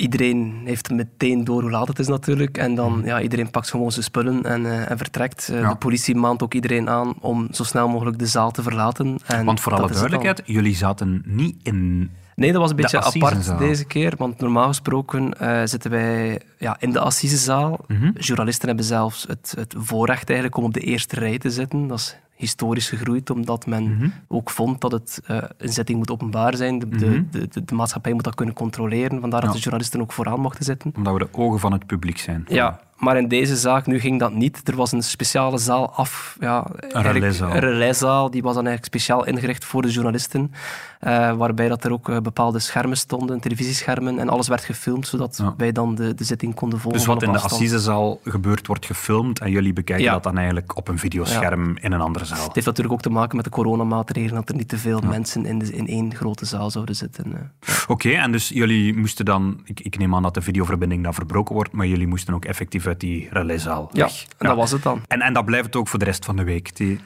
Iedereen 0.03 0.63
heeft 0.65 0.91
meteen 0.91 1.45
door 1.45 1.63
hoe 1.63 1.71
laat 1.71 1.89
het 1.89 1.99
is 1.99 2.09
natuurlijk. 2.09 2.59
En 2.59 2.75
dan, 2.75 2.99
Mhm. 2.99 3.07
ja, 3.07 3.21
iedereen 3.21 3.51
pakt 3.51 3.71
gewoon 3.71 3.93
zijn 3.93 4.05
spullen 4.05 4.43
en, 4.43 4.67
eh, 4.67 4.91
en 4.91 4.97
vertrekt. 4.99 5.49
Eh, 5.49 5.61
Ja. 5.61 5.69
De 5.69 5.77
politie 5.77 6.15
maant 6.15 6.43
ook 6.43 6.55
iedereen 6.55 6.89
aan 6.89 7.15
om 7.21 7.49
zo 7.51 7.65
snel 7.65 7.89
mogelijk 7.89 8.19
de 8.19 8.27
zaal 8.27 8.51
te 8.51 8.63
verlaten. 8.63 9.19
En 9.27 9.45
Want 9.45 9.61
voor 9.61 9.75
alle 9.75 9.91
duidelijkheid, 9.93 10.43
jullie 10.45 10.75
zaten 10.77 11.23
niet 11.27 11.57
in... 11.63 12.11
Nee, 12.35 12.53
dat 12.53 12.61
was 12.61 12.71
een 12.71 12.77
beetje 12.77 13.03
apart 13.03 13.59
deze 13.59 13.85
keer. 13.85 14.13
Want 14.17 14.41
normaal 14.41 14.67
gesproken 14.67 15.39
eh, 15.39 15.61
zitten 15.65 15.91
wij 15.91 16.41
ja, 16.59 16.77
in 16.81 16.93
de 16.93 16.99
assisezaal. 16.99 17.79
Mhm. 17.89 18.11
Journalisten 18.19 18.67
hebben 18.67 18.85
zelfs 18.85 19.25
het, 19.29 19.55
het 19.57 19.75
voorrecht 19.79 20.29
eigenlijk 20.29 20.59
om 20.59 20.65
op 20.65 20.75
de 20.75 20.81
eerste 20.81 21.17
rij 21.17 21.39
te 21.39 21.51
zitten. 21.51 21.87
Dat 21.87 21.99
is 21.99 22.17
historisch 22.43 22.89
gegroeid, 22.89 23.31
omdat 23.31 23.67
men 23.67 23.83
Mhm. 23.97 24.09
ook 24.29 24.51
vond 24.51 24.81
dat 24.81 24.93
het, 24.93 25.21
eh, 25.27 25.43
een 25.59 25.69
zitting 25.73 25.99
moet 25.99 26.11
openbaar 26.11 26.57
zijn. 26.57 26.79
De, 26.79 26.87
Mhm. 26.87 27.23
de, 27.31 27.49
de, 27.49 27.65
de 27.65 27.75
maatschappij 27.75 28.13
moet 28.13 28.25
dat 28.25 28.35
kunnen 28.35 28.55
controleren. 28.55 29.21
Vandaar 29.21 29.41
dat 29.41 29.49
Ja. 29.51 29.57
de 29.57 29.63
journalisten 29.63 30.01
ook 30.01 30.13
vooraan 30.13 30.41
mochten 30.41 30.65
zitten. 30.65 30.93
Omdat 30.97 31.13
we 31.13 31.19
de 31.19 31.29
ogen 31.33 31.61
van 31.61 31.73
het 31.73 31.87
publiek 31.87 32.19
zijn. 32.19 32.45
Ja, 32.49 32.81
maar 33.03 33.17
in 33.17 33.29
deze 33.29 33.57
zaak, 33.57 33.87
nu 33.87 34.01
ging 34.01 34.19
dat 34.19 34.33
niet. 34.33 34.69
Er 34.69 34.77
was 34.77 34.93
een 34.93 35.03
speciale 35.03 35.59
zaal 35.59 35.93
af. 35.93 36.37
Ja, 36.41 36.67
eigenlijk 36.81 37.15
relaiszaal. 37.15 37.51
Een 37.55 37.61
relaiszaal, 37.61 38.31
die 38.31 38.43
was 38.43 38.55
dan 38.55 38.67
eigenlijk 38.67 38.95
speciaal 38.95 39.27
ingericht 39.27 39.65
voor 39.65 39.83
de 39.83 39.91
journalisten. 39.91 40.53
eh, 41.01 41.33
waarbij 41.37 41.69
dat 41.69 41.85
er 41.85 41.93
ook 41.93 42.09
eh, 42.09 42.19
bepaalde 42.21 42.59
schermen 42.59 42.97
stonden, 42.97 43.41
televisieschermen, 43.41 44.19
en 44.19 44.29
alles 44.29 44.49
werd 44.49 44.65
gefilmd, 44.65 45.07
zodat 45.07 45.37
Ja. 45.43 45.55
wij 45.57 45.73
dan 45.73 45.95
de, 45.95 46.15
de 46.15 46.25
zitting 46.25 46.55
konden 46.55 46.79
volgen. 46.81 46.99
Dus 46.99 47.09
wat 47.09 47.23
in 47.23 47.33
de 47.33 47.39
assisezaal 47.39 48.21
gebeurt, 48.25 48.67
wordt 48.67 48.87
gefilmd 48.87 49.39
en 49.41 49.51
jullie 49.51 49.73
bekijken 49.73 50.05
Ja. 50.05 50.13
dat 50.13 50.23
dan 50.23 50.37
eigenlijk 50.37 50.77
op 50.77 50.89
een 50.89 50.99
videoscherm 50.99 51.77
in 51.81 51.93
een 51.93 52.01
andere 52.01 52.25
zaal. 52.25 52.45
Het 52.45 52.55
heeft 52.55 52.67
natuurlijk 52.67 52.95
ook 52.95 53.03
te 53.03 53.11
maken 53.11 53.37
met 53.37 53.45
de 53.45 53.51
coronamaatregelen, 53.51 54.35
dat 54.35 54.49
er 54.49 54.55
niet 54.55 54.69
te 54.69 54.79
veel 54.79 55.01
mensen 55.01 55.47
in, 55.47 55.59
de, 55.59 55.73
in 55.73 55.87
één 55.89 56.15
grote 56.15 56.45
zaal 56.45 56.71
zouden 56.71 56.95
zitten. 56.97 57.25
eh. 57.35 57.75
Oké, 57.89 58.11
en 58.11 58.33
dus 58.33 58.49
jullie 58.49 58.97
moesten 58.97 59.25
dan... 59.25 59.61
Ik, 59.65 59.81
ik 59.81 59.99
neem 59.99 60.15
aan 60.15 60.23
dat 60.23 60.35
de 60.35 60.43
videoverbinding 60.43 61.03
dan 61.03 61.15
verbroken 61.15 61.55
wordt, 61.55 61.73
maar 61.73 61.87
jullie 61.87 62.07
moesten 62.07 62.35
ook 62.35 62.45
effectief 62.45 62.85
uit 62.93 63.01
die 63.01 63.29
relaiszaal 63.31 63.89
Ja, 63.93 64.05
weg. 64.05 64.27
en 64.39 64.47
dat 64.47 64.57
was 64.57 64.71
het 64.71 64.83
dan. 64.83 65.03
En, 65.09 65.21
en 65.21 65.33
dat 65.33 65.45
blijft 65.45 65.67
het 65.67 65.77
ook 65.77 65.89
voor 65.89 65.99
de 65.99 66.05
rest 66.05 66.25
van 66.25 66.37
de 66.37 66.45
week. 66.45 66.77
Die, 66.77 67.01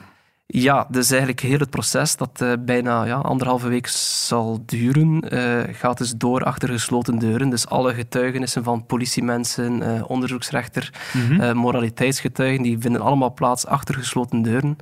Ja, 0.47 0.87
dus 0.91 1.11
eigenlijk 1.11 1.41
heel 1.41 1.59
het 1.59 1.71
proces 1.71 2.17
dat 2.17 2.41
eh, 2.41 2.53
bijna 2.61 3.05
ja, 3.05 3.17
anderhalve 3.17 3.69
week 3.69 3.87
zal 3.87 4.62
duren, 4.66 5.21
eh, 5.21 5.75
gaat 5.75 5.99
dus 5.99 6.12
door 6.16 6.45
achter 6.45 6.69
gesloten 6.69 7.19
deuren. 7.19 7.50
Dus 7.50 7.66
alle 7.66 7.95
getuigenissen 7.95 8.64
van 8.64 8.87
politiemensen, 8.87 9.83
eh, 9.83 10.11
onderzoeksrechter, 10.11 10.90
eh, 11.38 11.52
moraliteitsgetuigen, 11.52 12.62
die 12.62 12.78
vinden 12.78 13.00
allemaal 13.00 13.33
plaats 13.35 13.66
achter 13.66 13.95
gesloten 13.95 14.43
deuren. 14.43 14.76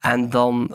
En 0.00 0.30
dan 0.30 0.70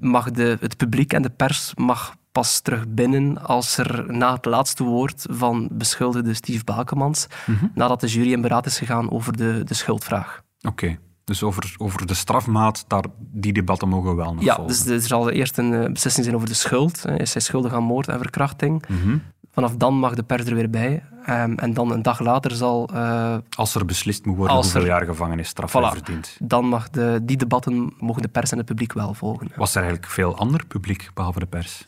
mag 0.00 0.30
de, 0.30 0.56
het 0.60 0.76
publiek 0.76 1.12
en 1.12 1.22
de 1.22 1.30
pers 1.30 1.72
mag 1.74 2.15
pas 2.36 2.60
terug 2.60 2.88
binnen 2.88 3.42
als 3.46 3.78
er 3.78 4.04
na 4.12 4.32
het 4.34 4.44
laatste 4.44 4.84
woord 4.84 5.26
van 5.30 5.68
beschuldigde 5.72 6.34
Steve 6.34 6.64
Bakemans, 6.64 7.26
nadat 7.74 8.00
de 8.00 8.06
jury 8.06 8.32
in 8.32 8.40
beraad 8.40 8.66
is 8.66 8.78
gegaan 8.78 9.10
over 9.10 9.36
de, 9.36 9.60
de 9.64 9.74
schuldvraag. 9.74 10.42
Oké, 10.68 10.98
dus 11.24 11.42
over, 11.42 11.74
over 11.78 12.06
de 12.06 12.14
strafmaat, 12.14 12.84
daar, 12.86 13.04
die 13.18 13.52
debatten 13.52 13.88
mogen 13.88 14.10
we 14.10 14.16
wel 14.16 14.34
nog 14.34 14.44
Ja, 14.44 14.54
volgen. 14.54 14.84
dus 14.84 14.86
er 14.86 15.00
zal 15.08 15.30
eerst 15.30 15.58
een 15.58 15.74
eh, 15.74 15.92
beslissing 15.92 16.24
zijn 16.24 16.36
over 16.36 16.48
de 16.48 16.54
schuld. 16.54 17.04
Eh, 17.04 17.18
Is 17.18 17.32
hij 17.32 17.42
schuldig 17.42 17.72
aan 17.72 17.82
moord 17.82 18.08
en 18.08 18.18
verkrachting? 18.18 18.84
Mhm. 18.88 19.18
Vanaf 19.52 19.76
dan 19.76 19.94
mag 19.94 20.14
de 20.14 20.22
pers 20.22 20.44
er 20.44 20.54
weer 20.54 20.70
bij. 20.70 21.04
Ehm, 21.24 21.52
en 21.54 21.74
dan 21.74 21.90
een 21.92 22.02
dag 22.02 22.20
later 22.20 22.50
zal... 22.50 22.88
eh, 22.94 23.36
Als 23.56 23.74
er 23.74 23.84
beslist 23.84 24.24
moet 24.24 24.36
worden 24.36 24.56
hoeveel 24.56 24.80
er- 24.80 24.86
jaar 24.86 25.04
gevangenisstraf 25.04 25.72
hij 25.72 25.82
Voilà. 25.82 25.92
verdient. 25.92 26.36
dan 26.42 26.64
mag 26.68 26.90
de, 26.90 27.20
die 27.22 27.36
debatten 27.36 27.94
mogen 27.98 28.22
de 28.22 28.28
pers 28.28 28.50
en 28.50 28.56
het 28.58 28.66
publiek 28.66 28.92
wel 28.92 29.14
volgen. 29.14 29.48
Was 29.56 29.74
er 29.74 29.82
eigenlijk 29.82 30.10
veel 30.12 30.36
ander 30.36 30.66
publiek, 30.66 31.10
behalve 31.14 31.38
de 31.38 31.46
pers? 31.46 31.84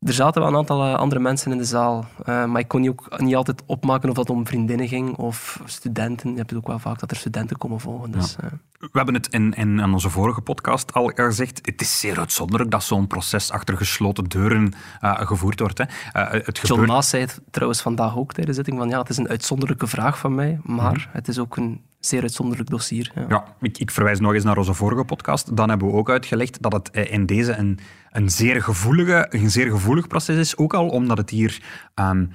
Er 0.00 0.12
zaten 0.12 0.40
wel 0.40 0.50
een 0.50 0.56
aantal 0.56 0.84
eh, 0.84 0.94
andere 0.94 1.20
mensen 1.20 1.52
in 1.52 1.58
de 1.58 1.64
zaal. 1.64 2.06
eh, 2.24 2.44
maar 2.44 2.60
ik 2.60 2.68
kon 2.68 2.80
niet, 2.80 2.90
ook, 2.90 3.20
niet 3.20 3.34
altijd 3.36 3.62
opmaken 3.66 4.08
of 4.08 4.14
dat 4.14 4.30
om 4.30 4.46
vriendinnen 4.46 4.88
ging 4.88 5.16
of 5.16 5.60
studenten. 5.64 6.30
Je 6.30 6.36
hebt 6.36 6.50
het 6.50 6.58
ook 6.58 6.66
wel 6.66 6.78
vaak 6.78 6.98
dat 6.98 7.10
er 7.10 7.16
studenten 7.16 7.56
komen 7.58 7.80
volgen. 7.80 8.10
Dus, 8.10 8.36
eh, 8.36 8.46
We 8.78 8.88
hebben 8.92 9.14
het 9.14 9.26
in, 9.28 9.52
in, 9.54 9.78
in 9.78 9.92
onze 9.92 10.10
vorige 10.10 10.40
podcast 10.40 10.92
al 10.92 11.06
gezegd. 11.14 11.58
Het 11.66 11.80
is 11.80 12.00
zeer 12.00 12.18
uitzonderlijk 12.18 12.70
dat 12.70 12.82
zo'n 12.84 13.06
proces 13.06 13.50
achter 13.50 13.76
gesloten 13.76 14.24
deuren 14.24 14.74
gevoerd 15.00 15.60
wordt. 15.60 15.78
Hè. 15.78 15.84
Het 16.12 16.44
John 16.56 16.66
gebeurt... 16.66 16.88
Maas 16.88 17.08
zei 17.08 17.22
het 17.22 17.40
trouwens 17.50 17.80
vandaag 17.82 18.16
ook 18.16 18.32
tijdens 18.32 18.56
de 18.56 18.62
zitting 18.62 18.78
van 18.78 18.88
ja, 18.88 18.98
het 18.98 19.08
is 19.08 19.16
een 19.16 19.28
uitzonderlijke 19.28 19.86
vraag 19.86 20.18
van 20.18 20.34
mij, 20.34 20.60
maar 20.62 20.92
Mhm. 20.92 21.06
het 21.12 21.28
is 21.28 21.38
ook 21.38 21.56
een 21.56 21.84
zeer 22.06 22.22
uitzonderlijk 22.22 22.70
dossier. 22.70 23.12
Ja, 23.28 23.44
ik, 23.60 23.78
ik, 23.78 23.90
verwijs 23.90 24.20
nog 24.20 24.34
eens 24.34 24.44
naar 24.44 24.58
onze 24.58 24.74
vorige 24.74 25.04
podcast. 25.04 25.56
Dan 25.56 25.68
hebben 25.68 25.88
we 25.88 25.94
ook 25.94 26.10
uitgelegd 26.10 26.62
dat 26.62 26.72
het 26.72 26.90
eh, 26.90 27.12
in 27.12 27.26
deze 27.26 27.56
een, 27.56 27.78
een, 28.10 28.30
zeer, 28.30 28.62
gevoelige, 28.62 29.26
een 29.30 29.50
zeer 29.50 29.70
gevoelig 29.70 30.06
proces 30.06 30.36
is. 30.36 30.56
Ook 30.56 30.74
al 30.74 30.88
omdat 30.88 31.18
het 31.18 31.30
hier... 31.30 31.62
Um, 31.94 32.30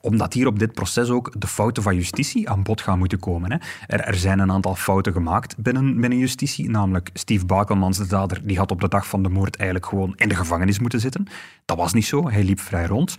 omdat 0.00 0.32
hier 0.32 0.46
op 0.46 0.58
dit 0.58 0.72
proces 0.72 1.08
ook 1.08 1.40
de 1.40 1.46
fouten 1.46 1.82
van 1.82 1.94
justitie 1.94 2.48
aan 2.48 2.62
bod 2.62 2.80
gaan 2.80 2.98
moeten 2.98 3.18
komen. 3.18 3.52
Hè. 3.52 3.58
Er, 3.86 4.00
er, 4.00 4.14
zijn 4.14 4.38
een 4.38 4.52
aantal 4.52 4.74
fouten 4.74 5.12
gemaakt 5.12 5.56
binnen, 5.56 6.00
binnen 6.00 6.18
justitie. 6.18 6.70
Namelijk 6.70 7.10
Steve 7.12 7.46
Bakelmans, 7.46 7.98
de 7.98 8.06
dader, 8.06 8.46
die 8.46 8.58
had 8.58 8.70
op 8.70 8.80
de 8.80 8.88
dag 8.88 9.06
van 9.06 9.22
de 9.22 9.28
moord 9.28 9.56
eigenlijk 9.56 9.88
gewoon 9.88 10.12
in 10.16 10.28
de 10.28 10.34
gevangenis 10.34 10.78
moeten 10.78 11.00
zitten. 11.00 11.26
Dat 11.64 11.76
was 11.76 11.92
niet 11.92 12.06
zo. 12.06 12.30
Hij 12.30 12.44
liep 12.44 12.60
vrij 12.60 12.86
rond. 12.86 13.16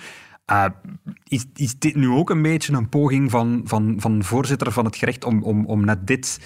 Uh, 0.52 0.66
is, 1.24 1.46
is, 1.56 1.80
dit 1.80 1.96
nu 1.96 2.10
ook 2.10 2.30
een 2.30 2.42
beetje 2.42 2.74
een 2.74 2.90
poging 2.90 3.32
van, 3.32 3.62
van, 3.66 3.96
van 3.98 4.24
voorzitter 4.24 4.72
van 4.72 4.86
het 4.86 4.96
gerecht 4.96 5.26
om, 5.26 5.44
om, 5.44 5.66
om 5.66 5.86
net 5.86 6.08
dit 6.08 6.40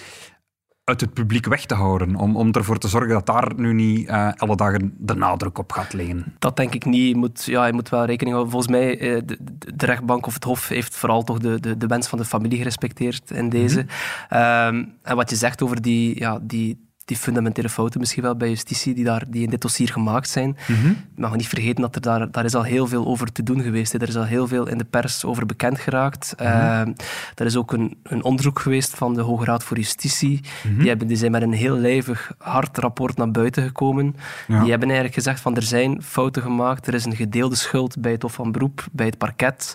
uit 0.84 1.00
het 1.00 1.12
publiek 1.12 1.46
weg 1.46 1.66
te 1.66 1.74
houden. 1.74 2.16
Om, 2.16 2.36
om 2.36 2.52
ervoor 2.52 2.78
te 2.78 2.88
zorgen 2.88 3.12
dat 3.12 3.26
daar 3.26 3.52
nu 3.56 3.72
niet 3.72 4.08
uh, 4.08 4.32
alle 4.36 4.56
dagen 4.56 4.94
de 4.98 5.14
nadruk 5.14 5.58
op 5.58 5.72
gaat 5.72 5.92
liggen. 5.92 6.34
Dat 6.38 6.56
denk 6.56 6.74
ik 6.74 6.84
niet. 6.84 7.08
Je 7.08 7.16
moet, 7.16 7.44
ja, 7.44 7.66
je 7.66 7.72
moet 7.72 7.88
wel 7.88 8.04
rekening 8.04 8.36
houden. 8.36 8.52
Volgens 8.52 8.72
mij, 8.72 9.00
uh, 9.00 9.20
de, 9.24 9.38
de, 9.74 9.86
rechtbank 9.86 10.26
of 10.26 10.34
het 10.34 10.44
hof 10.44 10.68
heeft 10.68 10.96
vooral 10.96 11.22
toch 11.22 11.38
de, 11.38 11.60
de, 11.60 11.76
de 11.76 11.86
wens 11.86 12.08
van 12.08 12.18
de 12.18 12.24
familie 12.24 12.58
gerespecteerd 12.58 13.30
in 13.30 13.48
deze. 13.48 13.80
Mm 13.80 13.88
-hmm. 14.28 14.76
um, 14.76 14.94
en 15.02 15.16
wat 15.16 15.30
je 15.30 15.36
zegt 15.36 15.62
over 15.62 15.82
die, 15.82 16.18
ja, 16.18 16.38
die 16.42 16.92
die 17.04 17.16
fundamentele 17.16 17.68
fouten 17.68 18.00
misschien 18.00 18.22
wel 18.22 18.36
bij 18.36 18.48
justitie 18.48 18.94
die, 18.94 19.04
daar, 19.04 19.24
die 19.28 19.42
in 19.42 19.50
dit 19.50 19.60
dossier 19.60 19.88
gemaakt 19.88 20.28
zijn. 20.28 20.56
Mm 20.66 20.76
-hmm. 20.76 20.96
mag 21.16 21.36
niet 21.36 21.48
vergeten 21.48 21.82
dat 21.82 21.94
er 21.94 22.00
daar, 22.00 22.30
daar 22.30 22.44
is 22.44 22.54
al 22.54 22.62
heel 22.62 22.86
veel 22.86 23.06
over 23.06 23.32
te 23.32 23.42
doen 23.42 23.62
geweest. 23.62 23.94
Er 23.94 24.08
is 24.08 24.16
al 24.16 24.24
heel 24.24 24.46
veel 24.46 24.68
in 24.68 24.78
de 24.78 24.84
pers 24.84 25.24
over 25.24 25.46
bekend 25.46 25.78
geraakt. 25.78 26.34
Mm 26.38 26.46
-hmm. 26.46 26.88
uh, 26.88 26.94
er 27.34 27.46
is 27.46 27.56
ook 27.56 27.72
een, 27.72 27.96
een, 28.02 28.24
onderzoek 28.24 28.58
geweest 28.58 28.94
van 28.94 29.14
de 29.14 29.20
Hoge 29.20 29.44
Raad 29.44 29.64
voor 29.64 29.76
Justitie. 29.76 30.40
Mm 30.40 30.70
-hmm. 30.70 30.78
die, 30.78 30.88
hebben, 30.88 31.06
die 31.06 31.16
zijn 31.16 31.30
met 31.30 31.42
een 31.42 31.52
heel 31.52 31.76
lijvig, 31.76 32.32
hard 32.38 32.78
rapport 32.78 33.16
naar 33.16 33.30
buiten 33.30 33.62
gekomen. 33.62 34.16
Ja. 34.46 34.60
Die 34.60 34.70
hebben 34.70 34.88
eigenlijk 34.88 35.14
gezegd 35.14 35.40
van 35.40 35.56
er 35.56 35.62
zijn 35.62 36.02
fouten 36.02 36.42
gemaakt. 36.42 36.86
Er 36.86 36.94
is 36.94 37.04
een 37.04 37.16
gedeelde 37.16 37.56
schuld 37.56 38.00
bij 38.00 38.12
het 38.12 38.22
Hof 38.22 38.32
van 38.32 38.52
Beroep, 38.52 38.86
bij 38.92 39.06
het 39.06 39.18
parket. 39.18 39.74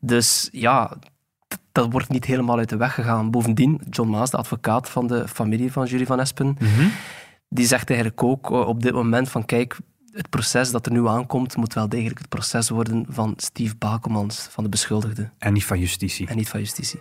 Dus 0.00 0.48
ja, 0.52 0.96
dat 1.72 1.92
wordt 1.92 2.08
niet 2.08 2.24
helemaal 2.24 2.58
uit 2.58 2.68
de 2.68 2.76
weg 2.76 2.94
gegaan. 2.94 3.30
Bovendien, 3.30 3.80
John 3.90 4.10
Maas, 4.10 4.30
de 4.30 4.36
advocaat 4.36 4.88
van 4.88 5.06
de 5.06 5.28
familie 5.28 5.72
van 5.72 5.86
Julie 5.86 6.06
van 6.06 6.20
Espen, 6.20 6.46
mm 6.46 6.56
-hmm. 6.56 6.90
die 7.48 7.66
zegt 7.66 7.90
eigenlijk 7.90 8.22
ook 8.22 8.50
op 8.50 8.82
dit 8.82 8.92
moment 8.92 9.28
van 9.28 9.44
kijk, 9.44 9.76
het 10.12 10.30
proces 10.30 10.70
dat 10.70 10.86
er 10.86 10.92
nu 10.92 11.08
aankomt 11.08 11.56
moet 11.56 11.74
wel 11.74 11.88
degelijk 11.88 12.18
het 12.18 12.28
proces 12.28 12.68
worden 12.68 13.06
van 13.08 13.32
Steve 13.36 13.74
Bakelmans, 13.76 14.46
van 14.50 14.64
de 14.64 14.70
beschuldigde. 14.70 15.30
En 15.38 15.52
niet 15.52 15.64
van 15.64 15.78
justitie. 15.78 16.28
En 16.28 16.36
niet 16.36 16.48
van 16.48 16.60
justitie. 16.60 17.00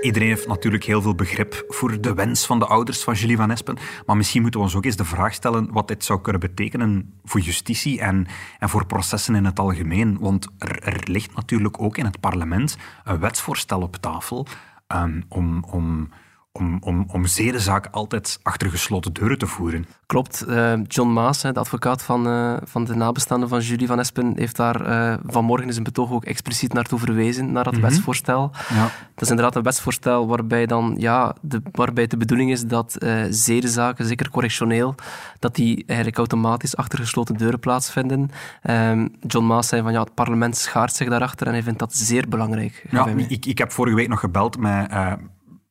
Iedereen 0.00 0.28
heeft 0.28 0.46
natuurlijk 0.46 0.84
heel 0.84 1.02
veel 1.02 1.14
begrip 1.14 1.64
voor 1.68 2.00
de 2.00 2.14
wens 2.14 2.46
van 2.46 2.58
de 2.58 2.66
ouders 2.66 3.02
van 3.02 3.14
Julie 3.14 3.36
van 3.36 3.50
Espen. 3.50 3.78
Maar 4.06 4.16
misschien 4.16 4.42
moeten 4.42 4.60
we 4.60 4.66
ons 4.66 4.76
ook 4.76 4.84
eens 4.84 4.96
de 4.96 5.04
vraag 5.04 5.34
stellen 5.34 5.72
wat 5.72 5.88
dit 5.88 6.04
zou 6.04 6.20
kunnen 6.20 6.40
betekenen 6.40 7.14
voor 7.24 7.40
justitie 7.40 8.00
en, 8.00 8.26
en 8.58 8.68
voor 8.68 8.86
processen 8.86 9.34
in 9.34 9.44
het 9.44 9.58
algemeen. 9.58 10.18
Want 10.18 10.48
er, 10.58 11.00
ligt 11.04 11.34
natuurlijk 11.34 11.82
ook 11.82 11.96
in 11.96 12.04
het 12.04 12.20
parlement 12.20 12.76
een 13.04 13.20
wetsvoorstel 13.20 13.80
op 13.80 13.96
tafel 13.96 14.46
um, 14.88 15.24
om, 15.28 15.64
om 15.64 16.08
om, 16.52 16.76
om, 16.80 17.04
om 17.12 17.26
zedenzaak 17.26 17.88
altijd 17.90 18.38
achter 18.42 18.70
gesloten 18.70 19.12
deuren 19.12 19.38
te 19.38 19.46
voeren. 19.46 19.86
Klopt. 20.06 20.44
Uh, 20.48 20.72
John 20.86 21.12
Maas, 21.12 21.40
de 21.40 21.54
advocaat 21.54 22.02
van, 22.02 22.26
uh, 22.26 22.56
van 22.64 22.84
de 22.84 22.94
nabestaanden 22.94 23.48
van 23.48 23.60
Julie 23.60 23.86
van 23.86 23.98
Espen, 23.98 24.32
heeft 24.36 24.56
daar 24.56 24.88
uh, 24.88 25.14
vanmorgen 25.26 25.66
in 25.66 25.72
zijn 25.72 25.84
betoog 25.84 26.10
ook 26.10 26.24
expliciet 26.24 26.72
naartoe 26.72 26.98
verwezen, 26.98 27.52
naar 27.52 27.64
dat 27.64 27.72
mm 27.74 27.80
-hmm. 27.80 27.88
wetsvoorstel. 27.88 28.50
Ja. 28.68 28.82
Dat 29.14 29.22
is 29.22 29.30
inderdaad 29.30 29.56
een 29.56 29.62
wetsvoorstel 29.62 30.26
waarbij, 30.26 30.66
dan, 30.66 30.94
ja, 30.98 31.34
de, 31.40 31.62
waarbij 31.72 32.06
de 32.06 32.16
bedoeling 32.16 32.50
is 32.50 32.66
dat 32.66 32.96
zedenzaken, 33.30 34.06
zeker 34.06 34.30
correctioneel, 34.30 34.94
dat 35.38 35.54
die 35.54 35.84
eigenlijk 35.86 36.18
automatisch 36.18 36.76
achter 36.76 36.98
gesloten 36.98 37.36
deuren 37.36 37.60
plaatsvinden. 37.60 38.30
Um, 38.62 39.14
John 39.26 39.46
Maas 39.46 39.68
zei 39.68 39.82
van 39.82 39.92
ja, 39.92 40.00
het 40.00 40.14
parlement 40.14 40.56
schaart 40.56 40.94
zich 40.94 41.08
daarachter 41.08 41.46
en 41.46 41.52
hij 41.52 41.62
vindt 41.62 41.78
dat 41.78 41.94
zeer 41.94 42.28
belangrijk. 42.28 42.86
Ja, 42.90 43.06
ik, 43.06 43.46
ik 43.46 43.58
heb 43.58 43.72
vorige 43.72 43.96
week 43.96 44.08
nog 44.08 44.20
gebeld 44.20 44.58
met 44.58 44.92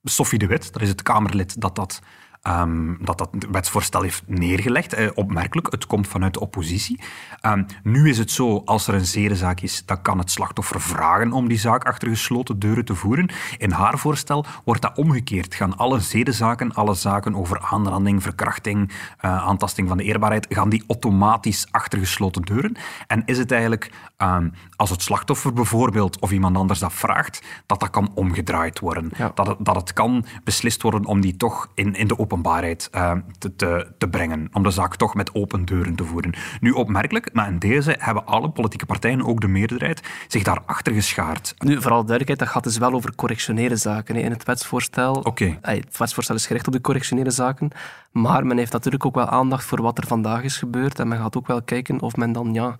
Sophie 0.03 0.39
de 0.39 0.47
Wit, 0.47 0.73
dat 0.73 0.81
is 0.81 0.89
het 0.89 1.01
Kamerlid 1.01 1.61
dat 1.61 1.75
dat 1.75 1.99
Um, 2.47 2.97
dat 3.01 3.17
dat 3.17 3.29
wetsvoorstel 3.51 4.01
heeft 4.01 4.23
neergelegd. 4.25 4.93
Eh, 4.93 5.09
opmerkelijk, 5.13 5.71
het 5.71 5.87
komt 5.87 6.07
vanuit 6.07 6.33
de 6.33 6.39
oppositie. 6.39 6.99
Um, 7.45 7.65
nu 7.83 8.09
is 8.09 8.17
het 8.17 8.31
zo, 8.31 8.61
als 8.65 8.87
er 8.87 8.93
een 8.93 9.05
zedenzaak 9.05 9.61
is, 9.61 9.85
dan 9.85 10.01
kan 10.01 10.17
het 10.17 10.31
slachtoffer 10.31 10.81
vragen 10.81 11.31
om 11.31 11.47
die 11.47 11.57
zaak 11.57 11.83
achter 11.83 12.09
gesloten 12.09 12.59
deuren 12.59 12.85
te 12.85 12.95
voeren. 12.95 13.29
In 13.57 13.71
haar 13.71 13.97
voorstel 13.97 14.45
wordt 14.65 14.81
dat 14.81 14.97
omgekeerd. 14.97 15.55
Gaan 15.55 15.77
alle 15.77 15.99
zedenzaken, 15.99 16.73
alle 16.73 16.93
zaken 16.93 17.35
over 17.35 17.59
aanranding, 17.59 18.23
verkrachting, 18.23 18.89
uh, 18.89 18.93
aantasting 19.47 19.87
van 19.87 19.97
de 19.97 20.03
eerbaarheid, 20.03 20.45
gaan 20.49 20.69
die 20.69 20.83
automatisch 20.87 21.67
achter 21.71 21.99
gesloten 21.99 22.41
deuren? 22.41 22.77
En 23.07 23.23
is 23.25 23.37
het 23.37 23.51
eigenlijk, 23.51 23.91
um, 24.17 24.53
als 24.75 24.89
het 24.89 25.01
slachtoffer 25.01 25.53
bijvoorbeeld 25.53 26.19
of 26.19 26.31
iemand 26.31 26.57
anders 26.57 26.79
dat 26.79 26.93
vraagt, 26.93 27.43
dat 27.65 27.79
dat 27.79 27.89
kan 27.89 28.11
omgedraaid 28.13 28.79
worden? 28.79 29.11
Ja. 29.17 29.31
Dat, 29.35 29.47
het, 29.47 29.57
dat 29.59 29.75
het 29.75 29.93
kan 29.93 30.25
beslist 30.43 30.81
worden 30.81 31.05
om 31.05 31.21
die 31.21 31.37
toch 31.37 31.69
in, 31.73 31.95
in 31.95 32.07
de 32.07 32.17
openbaarheid 32.29 32.89
uh, 32.95 33.11
te, 33.37 33.55
te, 33.55 33.87
te, 33.97 34.07
brengen. 34.07 34.49
Om 34.53 34.63
de 34.63 34.69
zaak 34.69 34.95
toch 34.95 35.15
met 35.15 35.33
open 35.33 35.65
deuren 35.65 35.95
te 35.95 36.03
voeren. 36.03 36.33
Nu, 36.59 36.71
opmerkelijk, 36.71 37.29
maar 37.33 37.47
in 37.47 37.59
deze 37.59 37.95
hebben 37.99 38.25
alle 38.25 38.49
politieke 38.49 38.85
partijen, 38.85 39.25
ook 39.25 39.41
de 39.41 39.47
meerderheid, 39.47 40.01
zich 40.27 40.43
daarachter 40.43 40.93
geschaard. 40.93 41.55
Nu, 41.57 41.81
vooral 41.81 42.05
duidelijkheid, 42.05 42.39
dat 42.39 42.47
gaat 42.47 42.63
dus 42.63 42.77
wel 42.77 42.93
over 42.93 43.15
correctionele 43.15 43.75
zaken. 43.75 44.15
Hè. 44.15 44.21
In 44.21 44.31
het 44.31 44.43
wetsvoorstel... 44.43 45.13
Okay. 45.13 45.57
Het 45.61 45.97
wetsvoorstel 45.97 46.35
is 46.35 46.47
gericht 46.47 46.67
op 46.67 46.73
de 46.73 46.81
correctionele 46.81 47.31
zaken. 47.31 47.71
Maar 48.11 48.45
men 48.45 48.57
heeft 48.57 48.71
natuurlijk 48.71 49.05
ook 49.05 49.15
wel 49.15 49.27
aandacht 49.27 49.63
voor 49.63 49.81
wat 49.81 49.97
er 49.97 50.07
vandaag 50.07 50.43
is 50.43 50.57
gebeurd. 50.57 50.99
En 50.99 51.07
men 51.07 51.17
gaat 51.17 51.37
ook 51.37 51.47
wel 51.47 51.61
kijken 51.61 52.01
of 52.01 52.15
men 52.15 52.31
dan, 52.31 52.53
ja... 52.53 52.75